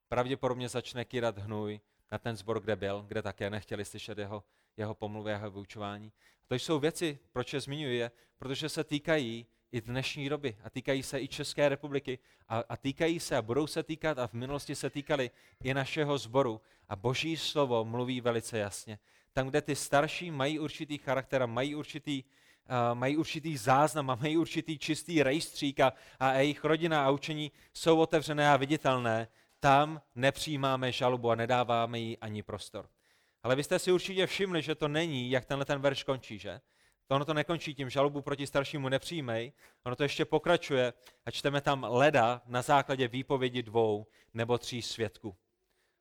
[0.08, 1.80] pravděpodobně začne kyrat hnůj
[2.12, 4.44] na ten sbor, kde byl, kde také nechtěli slyšet jeho,
[4.78, 6.12] jeho pomluvy a jeho vyučování.
[6.48, 11.04] To jsou věci, proč je zmiňuji, je, protože se týkají i dnešní doby a týkají
[11.04, 14.76] se i České republiky a, a týkají se a budou se týkat a v minulosti
[14.76, 15.32] se týkaly
[15.64, 16.62] i našeho sboru.
[16.90, 19.00] A boží slovo mluví velice jasně.
[19.34, 24.16] Tam, kde ty starší mají určitý charakter a mají určitý, uh, mají určitý záznam a
[24.16, 29.28] mají určitý čistý rejstřík a, a jejich rodina a učení jsou otevřené a viditelné,
[29.60, 32.90] tam nepřijímáme žalobu a nedáváme jí ani prostor.
[33.44, 36.62] Ale vy jste si určitě všimli, že to není, jak tenhle ten verš končí, že?
[37.08, 39.52] To ono to nekončí tím, žalobu proti staršímu nepřijmej,
[39.84, 40.94] ono to ještě pokračuje
[41.26, 45.36] a čteme tam leda na základě výpovědi dvou nebo tří svědků.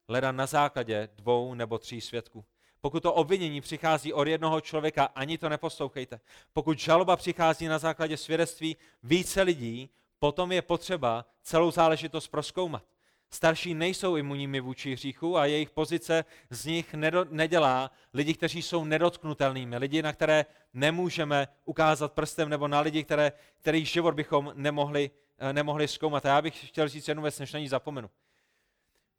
[0.08, 2.44] Leda na základě dvou nebo tří svědků.
[2.80, 6.20] Pokud to obvinění přichází od jednoho člověka, ani to neposlouchejte.
[6.52, 12.84] Pokud žaloba přichází na základě svědectví více lidí, potom je potřeba celou záležitost proskoumat.
[13.30, 16.94] Starší nejsou imunními vůči hříchu a jejich pozice z nich
[17.30, 23.32] nedělá lidi, kteří jsou nedotknutelnými, lidi, na které nemůžeme ukázat prstem, nebo na lidi, které,
[23.60, 26.26] kterých život bychom nemohli, eh, nemohli zkoumat.
[26.26, 28.10] A já bych chtěl říct jednu věc, než na ní zapomenu.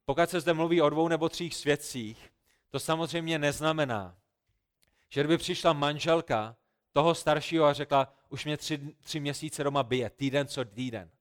[0.06, 2.32] Pokud se zde mluví o dvou nebo třích svědcích,
[2.69, 4.15] to samozřejmě neznamená,
[5.10, 6.56] že kdyby přišla manželka
[6.93, 11.12] toho staršího a řekla, už mě tři, tři měsíce doma bije, týden co týden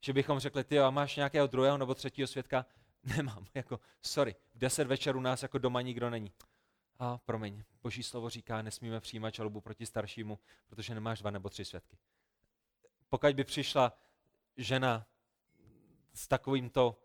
[0.00, 2.66] že bychom řekli, ty a máš nějakého druhého nebo třetího svědka?
[3.16, 6.32] Nemám, jako, sorry, v deset večer u nás jako doma nikdo není.
[6.98, 11.64] A promiň, boží slovo říká, nesmíme přijímat žalobu proti staršímu, protože nemáš dva nebo tři
[11.64, 11.98] svědky.
[13.08, 13.92] Pokud by přišla
[14.56, 15.06] žena
[16.14, 16.98] s takovýmto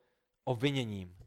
[0.44, 1.18] obviněním,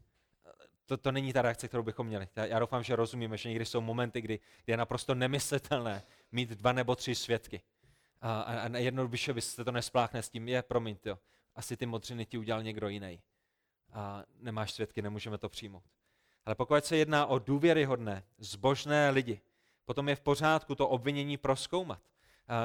[0.85, 2.27] to, to není ta reakce, kterou bychom měli.
[2.35, 6.73] Já doufám, že rozumíme, že někdy jsou momenty, kdy, kdy je naprosto nemyslitelné mít dva
[6.73, 7.61] nebo tři svědky.
[8.21, 11.17] A, a, a jednoduše byste to nespláchne s tím, je, promiň, jo
[11.59, 13.21] asi ty modřiny ti udělal někdo jiný.
[13.93, 15.83] A nemáš svědky, nemůžeme to přijmout.
[16.45, 19.41] Ale pokud se jedná o důvěryhodné, zbožné lidi,
[19.85, 22.01] potom je v pořádku to obvinění proskoumat.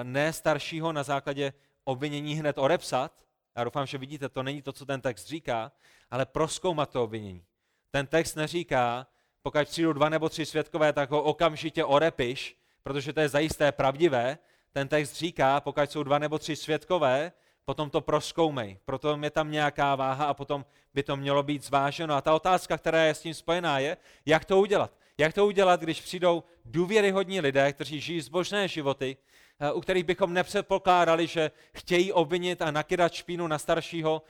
[0.03, 1.53] Ne staršího na základě
[1.85, 3.27] obvinění hned odepsat,
[3.57, 5.73] já doufám, že vidíte, to není to, co ten text říká,
[6.11, 7.45] ale proskoumat to obvinění.
[7.91, 9.07] Ten text neříká,
[9.43, 14.39] pokud přijdou dva nebo tři svědkové, tak ho okamžitě odepiš, protože to je zajisté pravdivé.
[14.73, 17.33] Ten text říká, pokud jsou dva nebo tři svědkové,
[17.65, 18.79] potom to proskoumej.
[18.85, 22.15] Proto je tam nějaká váha a potom by to mělo být zváženo.
[22.15, 23.97] A ta otázka, která je s tím spojená, je,
[24.27, 24.93] jak to udělat.
[25.19, 29.17] Jak to udělat, když přijdou důvěryhodní lidé, kteří žijí zbožné životy,
[29.61, 34.23] eh, u kterých bychom nepředpokládali, že chtějí obvinit a nakydat špínu na staršího,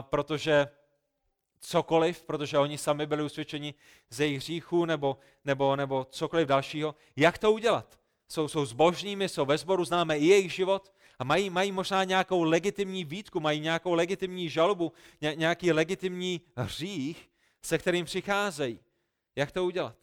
[0.00, 0.68] protože
[1.64, 3.74] cokoliv, protože oni sami byli usvědčeni
[4.10, 6.94] z jejich hříchů nebo, nebo, nebo cokoliv dalšího.
[7.16, 7.98] Jak to udělat?
[8.28, 12.42] Jsou, jsou zbožnými, jsou ve sboru, známe i jejich život, a mají, mají možná nějakou
[12.42, 17.30] legitimní výtku, mají nějakou legitimní žalobu, ně, nějaký legitimní hřích,
[17.62, 18.80] se kterým přicházejí.
[19.36, 19.96] Jak to udělat?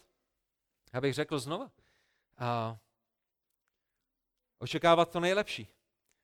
[0.94, 1.72] Abych řekl znova.
[2.38, 2.78] A
[4.60, 5.68] očekávat to nejlepší.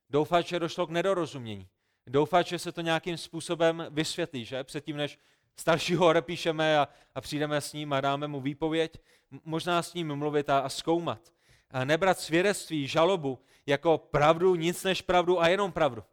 [0.10, 1.68] Doufat, že došlo k nedorozumění.
[2.08, 4.64] Doufat, že se to nějakým způsobem vysvětlí, že?
[4.64, 5.20] Předtím, než
[5.58, 8.98] staršího odepíšeme a, a přijdeme s ním a dáme mu výpověď,
[9.44, 11.34] možná s ním mluvit a, a zkoumat.
[11.72, 16.04] A nebrat svědectví, žalobu jako pravdu, nic než pravdu a jenom pravdu.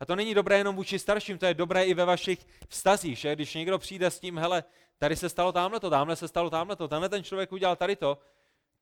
[0.00, 3.34] A to není dobré jenom vůči starším, to je dobré i ve vašich vztazích, že
[3.34, 4.64] když někdo přijde s tím, hele,
[4.98, 7.96] tady se stalo tamhle to, tamhle se stalo tamhle to, tenhle ten člověk udělal tady
[7.96, 8.18] to,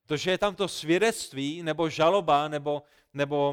[0.05, 3.49] to, že je tam to svědectví nebo žaloba nebo, nebo,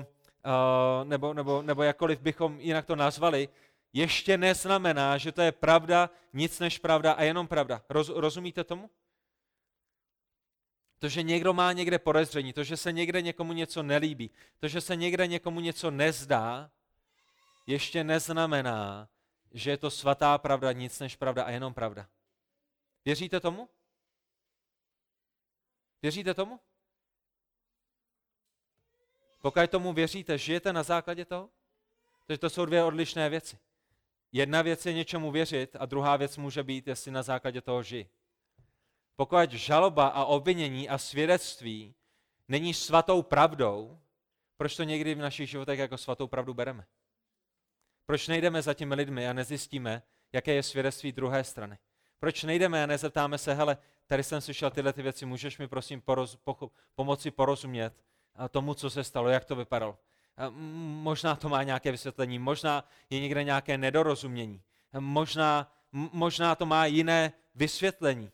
[0.47, 3.49] uh, nebo, nebo, nebo jakkoliv bychom jinak to nazvali,
[3.93, 7.83] ještě neznamená, že to je pravda, nic než pravda a jenom pravda.
[7.89, 8.91] Roz, rozumíte tomu?
[10.99, 14.81] To, že někdo má někde podezření, to, že se někde někomu něco nelíbí, to, že
[14.81, 16.71] se někde někomu něco nezdá,
[17.67, 19.09] ještě neznamená,
[19.51, 22.09] že je to svatá pravda, nic než pravda a jenom pravda.
[23.05, 23.69] Věříte tomu?
[26.03, 26.61] Věříte tomu?
[29.43, 31.51] Pokud tomu věříte, žijete na základě toho?
[32.27, 33.59] Takže to jsou dvě odlišné věci.
[34.33, 38.07] Jedna věc je něčemu věřit a druhá věc může být, jestli na základě toho žijí.
[39.17, 41.95] Pokud žaloba a obvinění a svědectví
[42.49, 43.99] není svatou pravdou,
[44.57, 46.87] proč to někdy v našich životech jako svatou pravdu bereme?
[48.07, 50.03] Proč nejdeme za těmi lidmi a nezjistíme,
[50.33, 51.79] jaké je svědectví druhé strany?
[52.19, 56.01] Proč nejdeme a nezeptáme se, hele, tady jsem slyšel tyhle ty věci, můžeš mi prosím
[56.01, 58.05] poroz, pocho, pomoci porozumět
[58.51, 59.99] tomu, co se stalo, jak to vypadalo?
[61.03, 64.63] Možná to má nějaké vysvětlení, možná je někde nějaké nedorozumění,
[64.99, 68.33] možná, možná to má jiné vysvětlení.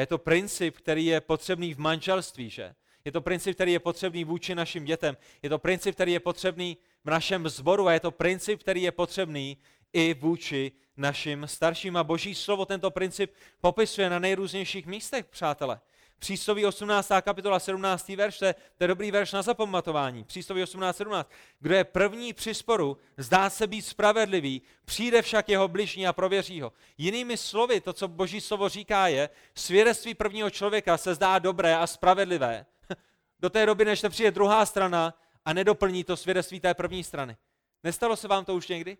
[0.00, 2.74] Je to princip, který je potřebný v manželství, že?
[3.04, 5.16] Je to princip, který je potřebný vůči našim dětem.
[5.42, 8.92] Je to princip, který je potřebný v našem zboru a je to princip, který je
[8.92, 9.58] potřebný
[9.92, 11.96] i vůči našim starším.
[11.96, 15.80] A boží slovo tento princip popisuje na nejrůznějších místech, přátelé.
[16.20, 17.08] Přísloví 18.
[17.22, 18.08] kapitola 17.
[18.08, 20.24] verš, to je, to je dobrý verš na zapamatování.
[20.24, 20.96] Přísloví 18.
[20.96, 21.30] 17.
[21.60, 26.60] Kdo je první při sporu, zdá se být spravedlivý, přijde však jeho bližní a prověří
[26.60, 26.72] ho.
[26.98, 31.86] Jinými slovy, to, co boží slovo říká, je, svědectví prvního člověka se zdá dobré a
[31.86, 32.66] spravedlivé.
[33.40, 35.14] Do té doby, než přijde druhá strana
[35.44, 37.36] a nedoplní to svědectví té první strany.
[37.84, 38.98] Nestalo se vám to už někdy?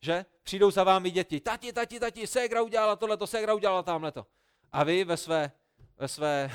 [0.00, 0.26] Že?
[0.42, 1.40] Přijdou za vámi děti.
[1.40, 4.26] Tati, tati, tati, ségra udělala tohleto, ségra udělala tamhleto.
[4.72, 5.52] A vy ve své
[5.98, 6.50] ve své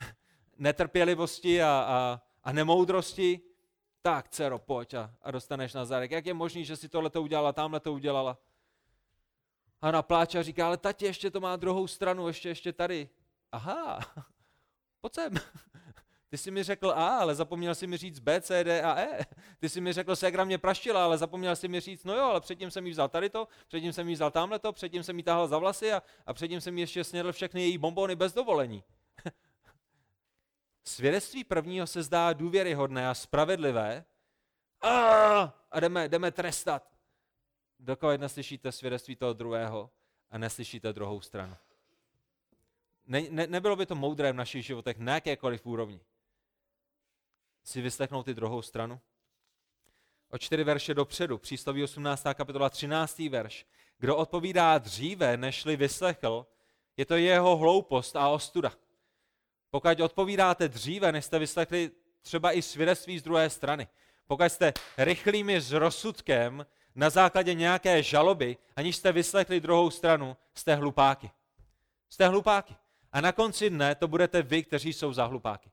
[0.58, 3.40] netrpělivosti a, a, a nemoudrosti,
[4.02, 6.10] tak, dcero, pojď a, a dostaneš na zárek.
[6.10, 8.38] Jak je možný, že si tohle to udělala, tamhle to udělala?
[9.80, 13.08] A na pláče a říká, ale tati, ještě to má druhou stranu, ještě, ještě tady.
[13.52, 14.00] Aha,
[15.00, 15.34] pojď sem.
[16.28, 19.26] Ty jsi mi řekl A, ale zapomněl jsi mi říct B, C, D a E.
[19.58, 22.40] Ty jsi mi řekl, Segra mě praštila, ale zapomněl jsi mi říct, no jo, ale
[22.40, 25.22] předtím jsem jí vzal tady to, předtím jsem jí vzal tamhle to, předtím jsem jí
[25.22, 28.84] tahal za vlasy a, a předtím jsem jí ještě snědl všechny její bombony bez dovolení.
[30.84, 34.04] Svědectví prvního se zdá důvěryhodné a spravedlivé
[34.80, 34.88] a,
[35.70, 36.88] a jdeme, jdeme trestat.
[37.78, 39.90] Dokud neslyšíte svědectví toho druhého
[40.30, 41.56] a neslyšíte druhou stranu.
[43.06, 46.00] Ne, ne, nebylo by to moudré v našich životech na jakékoliv úrovni
[47.68, 49.00] si vyslechnout i druhou stranu?
[50.30, 52.26] O čtyři verše dopředu, přísloví 18.
[52.34, 53.18] kapitola 13.
[53.18, 53.66] verš.
[53.98, 56.46] Kdo odpovídá dříve, nežli vyslechl,
[56.96, 58.72] je to jeho hloupost a ostuda.
[59.70, 61.90] Pokud odpovídáte dříve, než jste vyslechli
[62.22, 63.88] třeba i svědectví z druhé strany,
[64.26, 70.74] pokud jste rychlými s rozsudkem na základě nějaké žaloby, aniž jste vyslechli druhou stranu, jste
[70.74, 71.30] hlupáky.
[72.08, 72.76] Jste hlupáky.
[73.12, 75.70] A na konci dne to budete vy, kteří jsou za hlupáky.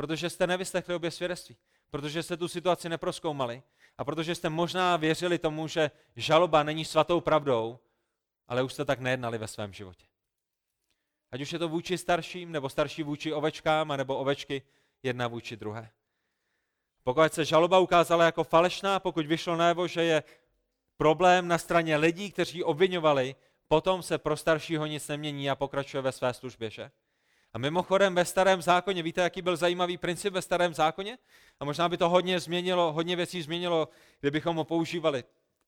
[0.00, 1.56] Protože jste nevyslechli obě svědectví.
[1.90, 3.62] Protože jste tu situaci neproskoumali.
[3.98, 7.78] A protože jste možná věřili tomu, že žaloba není svatou pravdou,
[8.48, 10.06] ale už jste tak nejednali ve svém životě.
[11.30, 14.62] Ať už je to vůči starším, nebo starší vůči ovečkám, nebo ovečky
[15.02, 15.90] jedna vůči druhé.
[17.02, 20.22] Pokud se žaloba ukázala jako falešná, pokud vyšlo najevo, že je
[20.96, 23.34] problém na straně lidí, kteří obvinovali,
[23.68, 26.90] potom se pro staršího nic nemění a pokračuje ve své službě, že?
[27.52, 31.18] A mimochodem ve starém zákoně, víte, jaký byl zajímavý princip ve starém zákoně?
[31.60, 33.88] A možná by to hodně změnilo, hodně věcí změnilo,
[34.20, 35.24] kdybychom ho používali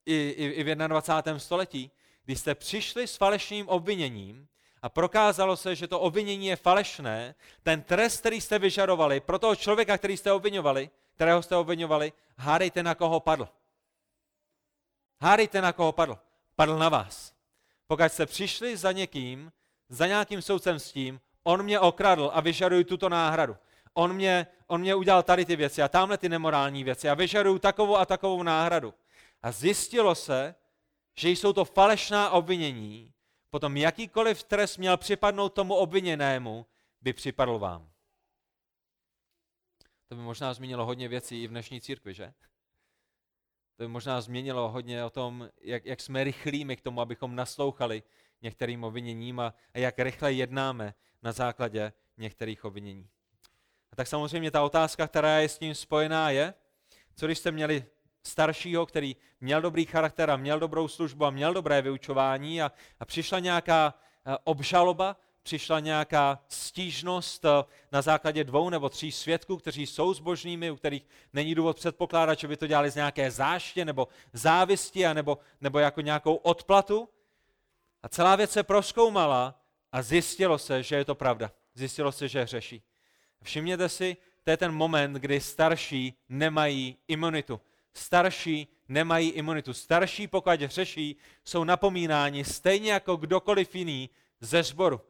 [0.07, 1.39] i, i, i v 21.
[1.39, 1.91] století.
[2.25, 4.49] Když jste přišli s falešným obviněním
[4.83, 9.57] a prokázalo se, že to obvinění je falešné, ten trest, který jste vyžadovali pro toho
[9.57, 13.49] člověka, který jste obvinovali, kterého jste obvinovali, hádejte na koho padl.
[15.21, 16.19] Hádejte na koho padl.
[16.57, 17.35] Padl na vás.
[17.87, 19.53] Pokud jste přišli za někým,
[19.89, 23.57] za nějakým soudcem s tím, on mě okradl a vyžaduju tuto náhradu.
[23.95, 27.59] On mě, on mě udělal tady ty věci a tamhle ty nemorální věci a vyžaduju
[27.59, 28.95] takovou a takovou náhradu.
[29.43, 30.55] A zjistilo se,
[31.17, 33.13] že jsou to falešná obvinění,
[33.51, 36.67] potom jakýkoliv trest měl připadnout tomu obviněnému,
[37.01, 37.91] by připadl vám.
[40.09, 42.33] To by možná zmínilo hodně věcí i v dnešní církvi, že?
[43.77, 48.03] To by možná změnilo hodně o tom, jak, jak jsme rychlými k tomu, abychom naslouchali
[48.43, 53.09] některým obviněním a, a jak rychle jednáme na základě některých obvinění.
[53.93, 56.55] A tak samozřejmě ta otázka, která je s tím spojená, je,
[57.17, 57.85] co když jste měli
[58.23, 63.05] staršího, který měl dobrý charakter a měl dobrou službu a měl dobré vyučování a, a
[63.05, 63.95] přišla nějaká
[64.27, 70.71] eh, obžaloba, přišla nějaká stížnost eh, na základě dvou nebo tří svědků, kteří jsou zbožnými,
[70.71, 75.13] u kterých není důvod předpokládat, že by to dělali z nějaké záště nebo závisti a
[75.13, 77.09] nebo, nebo jako nějakou odplatu.
[78.03, 79.62] A celá věc se proskoumala
[79.93, 81.53] a zjistilo se, že je to pravda.
[81.75, 82.83] Zjistilo se, že hřeší.
[83.43, 87.61] Všimněte si, to je ten moment, kdy starší nemají imunitu.
[87.95, 89.73] Starší nemají imunitu.
[89.73, 95.01] Starší, pokud hřeší, jsou napomínáni stejně jako kdokoliv jiný ze sboru.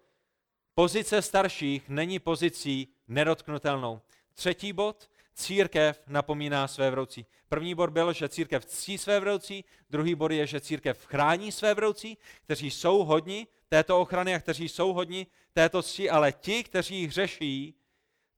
[0.75, 4.01] Pozice starších není pozicí nedotknutelnou.
[4.35, 7.27] Třetí bod, církev napomíná své vroucí.
[7.49, 11.75] První bod byl, že církev ctí své vroucí, druhý bod je, že církev chrání své
[11.75, 17.07] vroucí, kteří jsou hodni této ochrany a kteří jsou hodni této cti, ale ti, kteří
[17.07, 17.75] hřeší,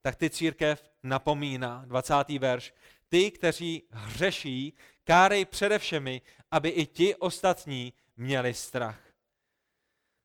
[0.01, 1.83] tak ty církev napomíná.
[1.85, 2.13] 20.
[2.39, 2.73] verš.
[3.09, 4.73] Ty, kteří hřeší,
[5.03, 6.21] kárej především,
[6.51, 8.99] aby i ti ostatní měli strach.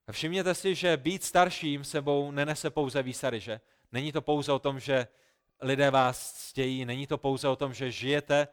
[0.07, 3.61] A všimněte si, že být starším sebou nenese pouze výsady, že?
[3.93, 5.07] Není to pouze o tom, že
[5.61, 6.85] lidé vás ctějí.
[6.85, 8.49] Není to pouze o tom, že žijete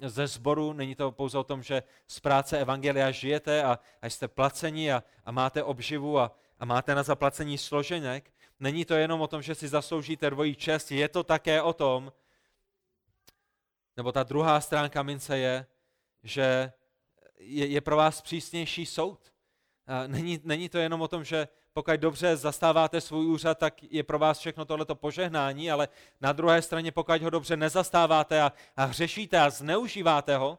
[0.00, 4.06] uh, ze sboru, není to pouze o tom, že z práce Evangelia žijete a, a
[4.06, 8.32] jste placeni a, a máte obživu a, a máte na zaplacení složenek.
[8.60, 12.12] Není to jenom o tom, že si zasloužíte dvojí čest, je to také o tom,
[13.96, 15.66] nebo ta druhá stránka mince je,
[16.22, 16.72] že
[17.38, 19.32] je, je pro vás přísnější soud.
[20.06, 24.18] Není, není to jenom o tom, že pokud dobře zastáváte svůj úřad, tak je pro
[24.18, 25.88] vás všechno tohleto požehnání, ale
[26.20, 30.58] na druhé straně, pokud ho dobře nezastáváte a, a hřešíte a zneužíváte ho,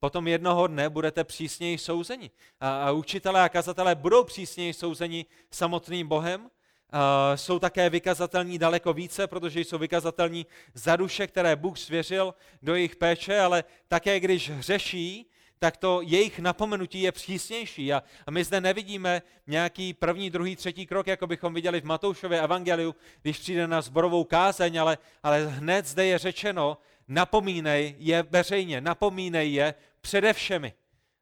[0.00, 2.30] potom jednoho dne budete přísněji souzeni.
[2.60, 6.50] A, a učitelé a kazatelé budou přísněji souzeni samotným Bohem,
[6.94, 12.74] Uh, jsou také vykazatelní daleko více, protože jsou vykazatelní za duše, které Bůh svěřil do
[12.74, 15.31] jejich péče, ale také když hřeší,
[15.62, 17.92] tak to jejich napomenutí je přísnější.
[17.92, 22.40] A, a my zde nevidíme nějaký první, druhý, třetí krok, jako bychom viděli v Matoušově
[22.40, 28.80] evangeliu, když přijde na zborovou kázeň, ale, ale hned zde je řečeno, napomínej je veřejně,
[28.80, 30.72] napomínej je přede všemi.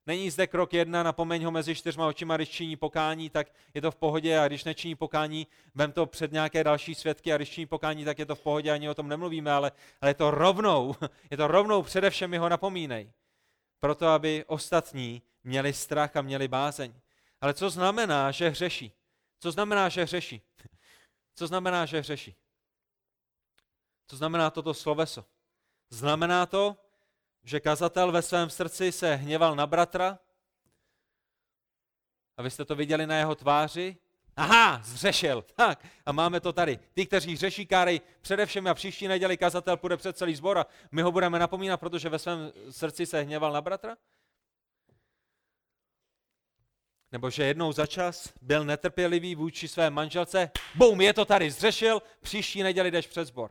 [0.06, 3.90] Není zde krok jedna, napomeň ho mezi čtyřma očima, když činí pokání, tak je to
[3.90, 7.66] v pohodě a když nečiní pokání, vem to před nějaké další svědky a když činí
[7.66, 10.94] pokání, tak je to v pohodě, ani o tom nemluvíme, ale, ale je to rovnou,
[11.30, 13.10] je to rovnou především ho napomínej
[13.80, 17.00] proto aby ostatní měli strach a měli bázeň.
[17.40, 18.92] Ale co znamená, že hřeší?
[19.40, 20.42] Co znamená, že hřeší?
[21.34, 22.36] Co znamená, že hřeší?
[24.06, 25.24] Co znamená toto sloveso?
[25.90, 26.76] Znamená to,
[27.42, 30.18] že kazatel ve svém srdci se hněval na bratra?
[32.36, 33.98] A vy jste to viděli na jeho tváři?
[34.40, 35.44] Aha, zřešil.
[35.54, 36.78] Tak, a máme to tady.
[36.94, 41.02] Ty, kteří řeší kárej, především a příští neděli kazatel půjde před celý zbor a my
[41.02, 43.96] ho budeme napomínat, protože ve svém srdci se hněval na bratra?
[47.12, 52.02] Nebo že jednou za čas byl netrpělivý vůči své manželce, bum, je to tady, zřešil,
[52.20, 53.50] příští neděli jdeš před zbor.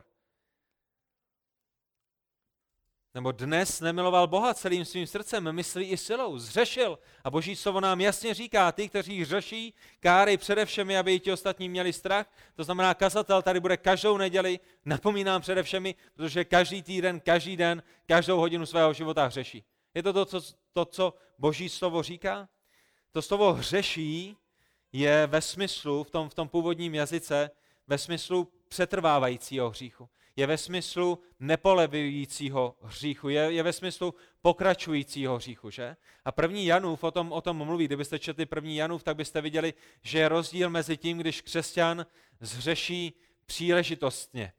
[3.14, 6.98] Nebo dnes nemiloval Boha celým svým srdcem, myslí i silou, zřešil.
[7.24, 11.92] A Boží slovo nám jasně říká, ty, kteří řeší, káry především, aby ti ostatní měli
[11.92, 12.26] strach.
[12.54, 18.38] To znamená, kazatel tady bude každou neděli, napomínám především, protože každý týden, každý den, každou
[18.38, 19.64] hodinu svého života hřeší.
[19.94, 20.40] Je to to, co,
[20.72, 22.48] to, co Boží slovo říká?
[23.12, 24.36] To slovo hřeší
[24.92, 27.50] je ve smyslu, v tom, v tom původním jazyce,
[27.86, 30.08] ve smyslu přetrvávajícího hříchu
[30.40, 35.96] je ve smyslu nepolevujícího hříchu, je, je ve smyslu pokračujícího hříchu, že?
[36.24, 37.84] A první Janův o tom, o tom mluví.
[37.84, 42.06] Kdybyste četli první Janův, tak byste viděli, že je rozdíl mezi tím, když křesťan
[42.40, 43.12] zhřeší
[43.46, 44.52] příležitostně.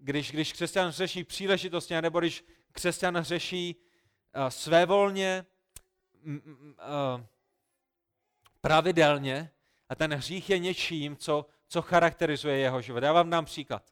[0.00, 3.76] Když, když křesťan řeší příležitostně, nebo když křesťan řeší
[4.48, 5.46] svévolně,
[8.60, 9.50] pravidelně,
[9.88, 13.02] a ten hřích je něčím, co co charakterizuje jeho život.
[13.02, 13.82] Já vám dám příklad.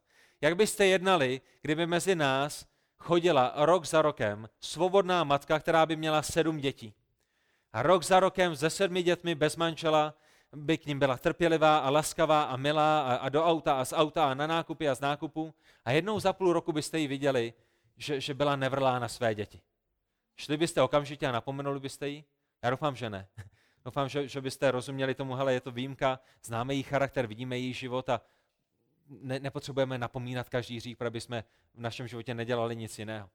[0.41, 2.67] Jak byste jednali, kdyby mezi nás
[2.99, 6.95] chodila rok za rokem svobodná matka, která by měla sedm dětí.
[7.73, 10.15] A rok za rokem se sedmi dětmi bez manžela
[10.57, 13.93] by k ním byla trpělivá a laskavá a milá a, a do auta a z
[13.93, 15.55] auta a na nákupy a z nákupu.
[15.85, 17.55] A jednou za půl roku byste ji viděli,
[17.97, 19.61] že, že byla nevrlá na své děti.
[20.37, 22.25] Šli byste okamžitě a napomenuli byste ji?
[22.63, 23.27] Já doufám, že ne.
[23.85, 27.73] Doufám, že, že byste rozuměli tomu, hele, je to výjimka, známe její charakter, vidíme její
[27.73, 28.21] život a
[29.09, 33.31] ne, nepotřebujeme napomínat každý řík, aby jsme v našem životě nedělali nic jiného.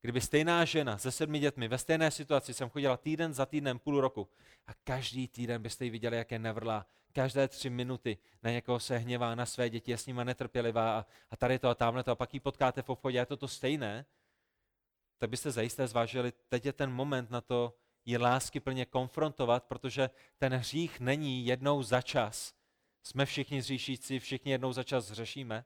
[0.00, 4.00] Kdyby stejná žena se sedmi dětmi ve stejné situaci jsem chodila týden za týdnem, půl
[4.00, 4.28] roku
[4.66, 8.98] a každý týden byste ji viděli, jak je nevrlá, každé tři minuty na někoho se
[8.98, 12.10] hněvá, na své děti, je s nima netrpělivá a, a tady to a tamhle to
[12.10, 14.06] a pak ji potkáte v obchodě a je to to stejné,
[15.18, 17.74] tak byste zajisté zvážili, teď je ten moment na to
[18.06, 22.54] ji lásky plně konfrontovat, protože ten hřích není jednou za čas.
[23.02, 25.64] Jsme všichni zříšící, všichni jednou za čas hřešíme,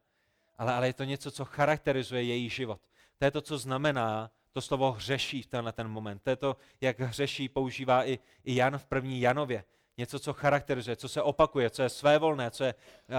[0.59, 2.81] ale, ale je to něco, co charakterizuje její život.
[3.19, 6.23] To je to, co znamená to slovo hřeší v tenhle ten moment.
[6.23, 9.65] To je to, jak hřeší používá i, i Jan v první Janově.
[9.99, 13.17] Něco, co charakterizuje, co se opakuje, co je svévolné, co je uh,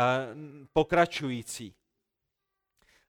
[0.74, 1.76] pokračující.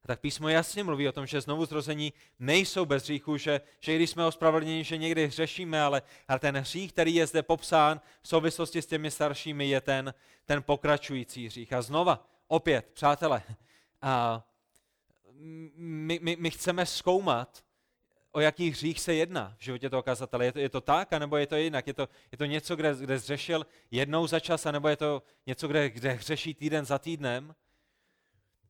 [0.04, 3.96] A tak písmo jasně mluví o tom, že znovu zrození nejsou bez hříchu, že, že
[3.96, 8.28] když jsme ospravedlněni, že někdy hřešíme, ale, ale ten hřích, který je zde popsán v
[8.28, 11.72] souvislosti s těmi staršími, je ten, ten pokračující hřích.
[11.72, 13.42] A znova, opět, přátelé,
[14.02, 14.44] a
[15.76, 17.64] my, my, my chceme zkoumat,
[18.32, 20.44] o jaký hřích se jedná v životě toho kazatele.
[20.44, 21.86] Je to, je to tak, anebo je to jinak?
[21.86, 25.68] Je to, je to něco, kde, kde zřešil jednou za čas, anebo je to něco,
[25.68, 27.54] kde, kde hřeší týden za týdnem?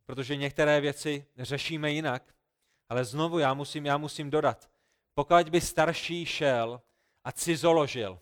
[0.07, 2.34] Protože některé věci řešíme jinak.
[2.88, 4.70] Ale znovu já musím, já musím dodat,
[5.14, 6.82] pokud by starší šel
[7.24, 8.20] a cizoložil,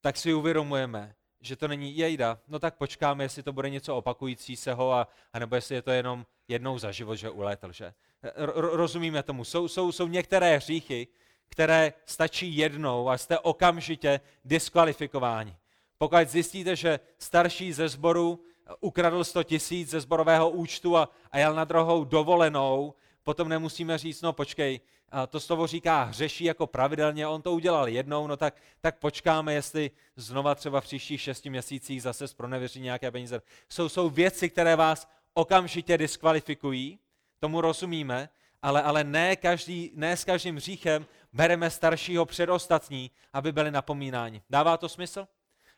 [0.00, 4.56] tak si uvědomujeme, že to není jejda, no tak počkáme, jestli to bude něco opakující
[4.56, 7.94] se ho, a, anebo jestli je to jenom jednou za život, že ulétl, že?
[8.22, 9.44] R- rozumíme tomu.
[9.44, 11.08] Jsou, jsou, jsou některé hříchy,
[11.48, 15.56] které stačí jednou a jste okamžitě diskvalifikováni.
[15.98, 18.44] Pokud zjistíte, že starší ze sboru
[18.80, 24.22] ukradl 100 tisíc ze zborového účtu a, a jel na druhou dovolenou, potom nemusíme říct,
[24.22, 24.80] no počkej,
[25.28, 29.90] to slovo říká hřeší jako pravidelně, on to udělal jednou, no tak, tak počkáme, jestli
[30.16, 33.42] znova třeba v příštích šesti měsících zase zpronevěří nějaké peníze.
[33.68, 36.98] Jsou, jsou věci, které vás okamžitě diskvalifikují,
[37.40, 38.28] tomu rozumíme,
[38.62, 44.42] ale, ale ne, každý, ne s každým hříchem bereme staršího před ostatní, aby byli napomínáni.
[44.50, 45.26] Dává to smysl?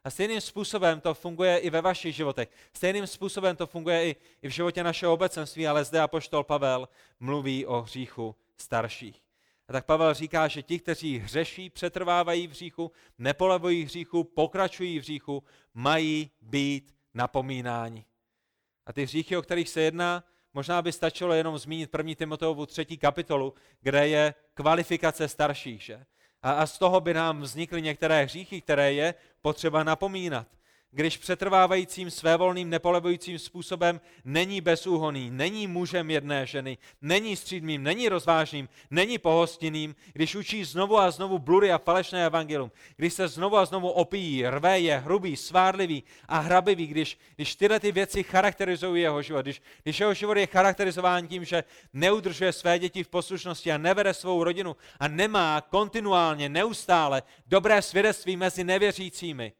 [0.07, 2.49] A stejným způsobem to funguje i ve vašich životech.
[2.73, 6.89] Stejným způsobem to funguje i, i v životě našeho obecenství, ale zde apoštol Pavel
[7.21, 9.23] mluví o hříchu starších.
[9.69, 15.03] A tak Pavel říká, že ti, kteří hřeší, přetrvávají v hříchu, nepolevují hříchu, pokračují v
[15.03, 15.43] hříchu,
[15.75, 18.05] mají být napomínáni.
[18.87, 22.99] A ty hříchy, o kterých se jedná, možná by stačilo jenom zmínit první Timoteovu třetí
[22.99, 25.83] kapitolu, kde je kvalifikace starších.
[25.83, 26.07] Že?
[26.47, 30.47] A, z toho by nám vznikly některé hříchy, které je potřeba napomínat
[30.97, 38.69] když přetrvávajícím svévolným nepolevujícím způsobem není bezúhoný, není mužem jedné ženy, není střídmým, není rozvážným,
[38.91, 43.65] není pohostinným, když učí znovu a znovu bludy a falešné evangelium, když se znovu a
[43.65, 49.23] znovu opíjí, rvé je, hrubý, svárlivý a hrabivý, když, když tyhle ty věci charakterizují jeho
[49.23, 53.79] život, když, když jeho život je charakterizován tím, že neudržuje své děti v poslušnosti a
[53.79, 59.53] nevede svou rodinu a nemá kontinuálně, neustále dobré svědectví mezi nevěřícími,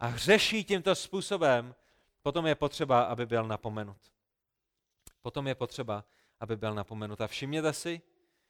[0.00, 1.74] a hřeší tímto způsobem,
[2.22, 3.96] potom je potřeba, aby byl napomenut.
[5.22, 6.04] Potom je potřeba,
[6.40, 7.20] aby byl napomenut.
[7.20, 8.00] A všimněte si,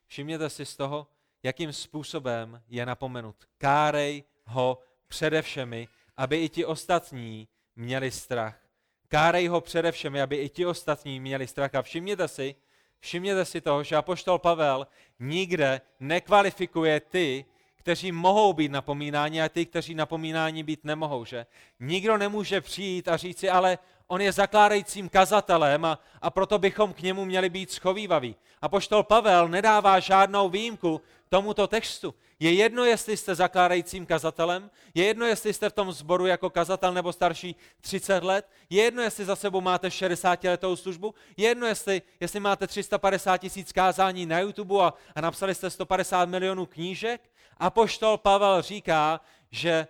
[0.06, 1.06] všimněte si z toho,
[1.42, 3.36] jakým způsobem je napomenut.
[3.58, 4.78] Kárej ho
[5.08, 5.86] především,
[6.16, 8.60] aby i ti ostatní měli strach.
[9.08, 11.74] Kárej ho především, aby i ti ostatní měli strach.
[11.74, 12.54] A všimněte si,
[13.00, 14.86] všimněte si toho, že apoštol Pavel
[15.18, 17.44] nikde nekvalifikuje ty,
[17.80, 21.46] kteří mohou být napomínáni a ty, kteří napomínáni být nemohou, že?
[21.80, 27.02] Nikdo nemůže přijít a říci, ale on je zakládajícím kazatelem a, a proto bychom k
[27.02, 28.36] němu měli být schovývaví.
[28.62, 32.14] A poštol Pavel nedává žádnou výjimku tomuto textu.
[32.40, 36.94] Je jedno, jestli jste zakládajícím kazatelem, je jedno, jestli jste v tom sboru jako kazatel
[36.94, 41.66] nebo starší 30 let, je jedno, jestli za sebou máte 60 letou službu, je jedno,
[41.66, 47.20] jestli, jestli máte 350 tisíc kázání na YouTube a, a napsali jste 150 milionů knížek,
[47.60, 49.86] Apoštol Pavel říká, že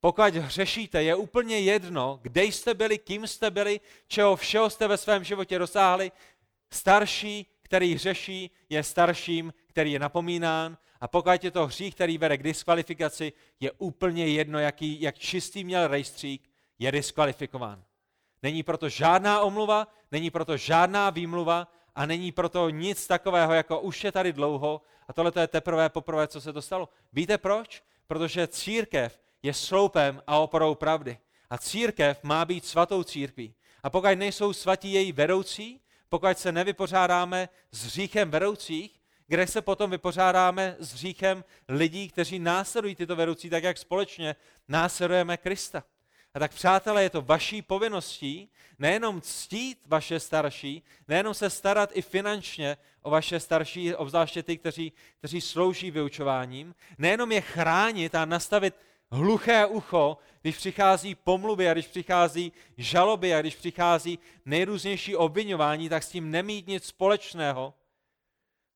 [0.00, 4.96] pokud hřešíte, je úplně jedno, kde jste byli, kým jste byli, čeho všeho jste ve
[4.96, 6.12] svém životě dosáhli.
[6.70, 10.76] Starší, který hřeší, je starším, který je napomínán.
[11.00, 15.64] A pokud je to hřích, který vede k diskvalifikaci, je úplně jedno, jaký, jak čistý
[15.64, 17.84] měl rejstřík, je diskvalifikován.
[18.42, 24.04] Není proto žádná omluva, není proto žádná výmluva a není proto nic takového, jako už
[24.04, 26.88] je tady dlouho a tohle to je teprve poprvé, co se to stalo.
[27.12, 27.82] Víte proč?
[28.06, 31.18] Protože církev je sloupem a oporou pravdy.
[31.50, 33.54] A církev má být svatou církví.
[33.82, 39.90] A pokud nejsou svatí její vedoucí, pokud se nevypořádáme s hříchem vedoucích, kde se potom
[39.90, 44.36] vypořádáme s hříchem lidí, kteří následují tyto vedoucí, tak jak společně
[44.68, 45.84] následujeme Krista.
[46.34, 52.02] A tak, přátelé, je to vaší povinností nejenom ctít vaše starší, nejenom se starat i
[52.02, 58.74] finančně o vaše starší, obzvláště ty, kteří, kteří slouží vyučováním, nejenom je chránit a nastavit
[59.10, 66.02] hluché ucho, když přichází pomluvy a když přichází žaloby a když přichází nejrůznější obvinování, tak
[66.02, 67.74] s tím nemít nic společného.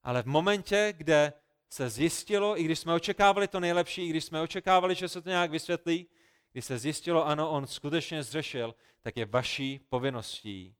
[0.02, 1.32] Ale v momentě, kde
[1.70, 5.28] se zjistilo, i když jsme očekávali to nejlepší, i když jsme očekávali, že se to
[5.28, 6.06] nějak vysvětlí,
[6.58, 10.76] když se zjistilo, ano, on skutečně zřešil, tak je vaší povinností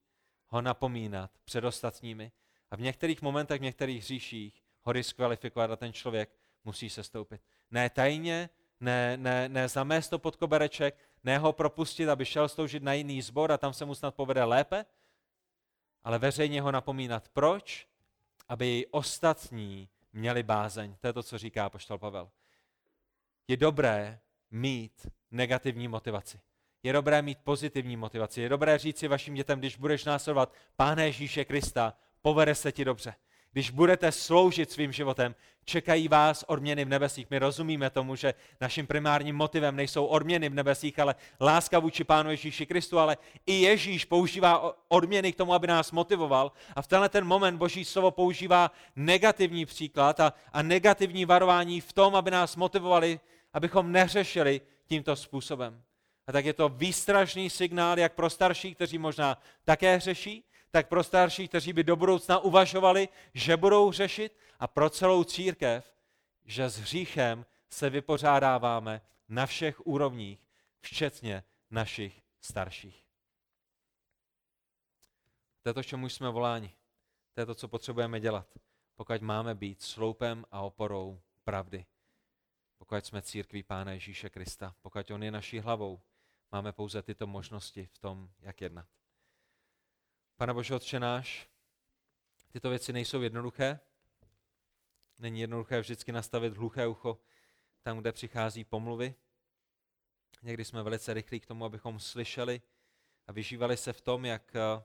[0.46, 2.32] ho napomínat před ostatními
[2.70, 6.30] a v některých momentech, v některých hříších ho diskvalifikovat a ten člověk
[6.64, 7.40] musí se stoupit.
[7.70, 8.50] Ne tajně,
[8.80, 13.22] ne, ne, ne zamést to pod kobereček, ne ho propustit, aby šel sloužit na jiný
[13.22, 14.84] sbor a tam se mu snad povede lépe,
[16.02, 17.28] ale veřejně ho napomínat.
[17.28, 17.88] Proč?
[18.48, 20.96] Aby i ostatní měli bázeň.
[21.00, 22.30] To je to, co říká poštol Pavel.
[23.48, 24.20] Je dobré
[24.50, 26.40] mít negativní motivaci.
[26.82, 28.40] Je dobré mít pozitivní motivaci.
[28.40, 32.84] Je dobré říct si vašim dětem, když budeš následovat Pána Ježíše Krista, povede se ti
[32.84, 33.14] dobře.
[33.52, 37.30] Když budete sloužit svým životem, čekají vás odměny v nebesích.
[37.30, 42.30] My rozumíme tomu, že naším primárním motivem nejsou odměny v nebesích, ale láska vůči Pánu
[42.30, 43.16] Ježíši Kristu, ale
[43.46, 46.52] i Ježíš používá odměny k tomu, aby nás motivoval.
[46.76, 51.92] A v tenhle ten moment Boží slovo používá negativní příklad a, a negativní varování v
[51.92, 53.20] tom, aby nás motivovali,
[53.52, 55.82] abychom neřešili tímto způsobem.
[56.26, 61.04] A tak je to výstražný signál jak pro starší, kteří možná také hřeší, tak pro
[61.04, 65.94] starší, kteří by do budoucna uvažovali, že budou řešit, a pro celou církev,
[66.44, 70.40] že s hříchem se vypořádáváme na všech úrovních,
[70.80, 73.04] včetně našich starších.
[75.62, 76.74] To je to, čemu jsme voláni.
[77.34, 78.46] To je to, co potřebujeme dělat,
[78.96, 81.86] pokud máme být sloupem a oporou pravdy.
[82.88, 86.00] Pokud jsme církví Pána Ježíše Krista, pokud On je naší hlavou,
[86.52, 88.88] máme pouze tyto možnosti v tom, jak jednat.
[90.36, 91.48] Pane Bože, Otče náš,
[92.52, 93.80] tyto věci nejsou jednoduché.
[95.18, 97.20] Není jednoduché vždycky nastavit hluché ucho
[97.82, 99.14] tam, kde přichází pomluvy.
[100.42, 102.62] Někdy jsme velice rychlí k tomu, abychom slyšeli
[103.26, 104.82] a vyžívali se v tom, jak eh,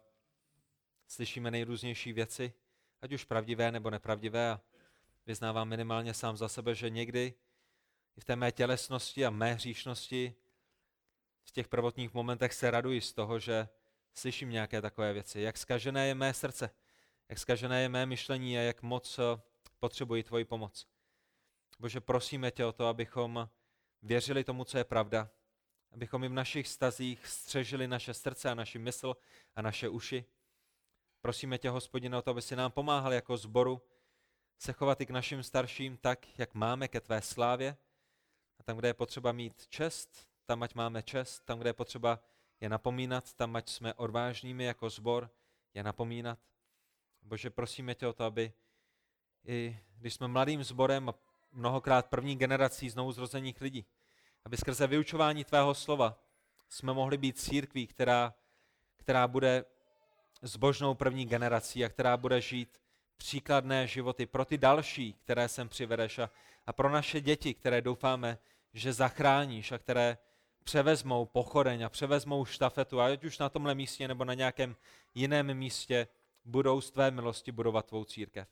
[1.08, 2.54] slyšíme nejrůznější věci,
[3.01, 4.49] ať už pravdivé nebo nepravdivé.
[4.49, 4.62] A
[5.26, 7.34] vyznávám minimálně sám za sebe, že někdy
[8.18, 10.36] i v té mé tělesnosti a mé hříšnosti
[11.43, 13.68] v těch prvotních momentech se raduji z toho, že
[14.14, 15.41] slyším nějaké takové věci.
[15.41, 16.70] Jak skažené je mé srdce,
[17.30, 19.41] jak skažené je mé myšlení a jak moc eh,
[19.80, 20.88] potřebuji tvoji pomoc.
[21.80, 23.49] Bože, prosíme tě o to, abychom
[24.01, 25.30] věřili tomu, co je pravda,
[25.91, 29.16] abychom i v našich stazích střežili naše srdce a naši mysl
[29.55, 30.26] a naše uši.
[31.22, 33.82] Prosíme tě, hospodine, o to, aby si nám pomáhal jako zboru
[34.57, 37.78] se chovat i k našim starším tak, jak máme ke tvé slávě.
[38.60, 42.20] A tam, kde je potřeba mít čest, tam ať máme čest, tam, kde je potřeba
[42.62, 45.30] je napomínat, tam ať jsme odvážnými jako zbor,
[45.74, 46.39] je napomínat.
[47.22, 48.54] Bože, prosíme tě o to, aby
[49.45, 51.14] i když jsme mladým zborem a
[51.51, 53.86] mnohokrát první generací znovu zrozených lidí,
[54.45, 56.20] aby skrze vyučování tvého slova
[56.70, 58.34] jsme mohli být církví, která,
[58.97, 59.66] která bude
[60.41, 62.82] zbožnou první generací a která bude žít
[63.18, 66.30] příkladné životy pro ty další, které sem přivedeš a,
[66.66, 68.38] a pro naše děti, které doufáme,
[68.74, 70.18] že zachráníš a které
[70.64, 74.76] převezmou pochodeň a převezmou štafetu, ať už na tomhle místě nebo na nějakém
[75.16, 76.07] jiném místě,
[76.45, 78.47] budou z tvé milosti budovat tvou církev.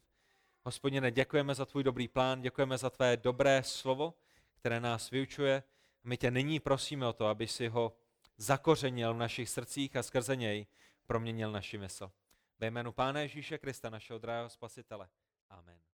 [0.64, 4.14] Hospodine, děkujeme za tvůj dobrý plán, děkujeme za tvé dobré slovo,
[4.56, 5.64] které nás vyučuje.
[6.04, 7.94] My tě nyní prosíme o to, aby si ho
[8.38, 10.68] zakořenil v našich srdcích a skrze něj
[11.06, 12.12] proměnil naši mysl.
[12.60, 15.10] Ve jménu Pána Ježíše Krista, našeho drahého spasitele.
[15.50, 15.91] Amen.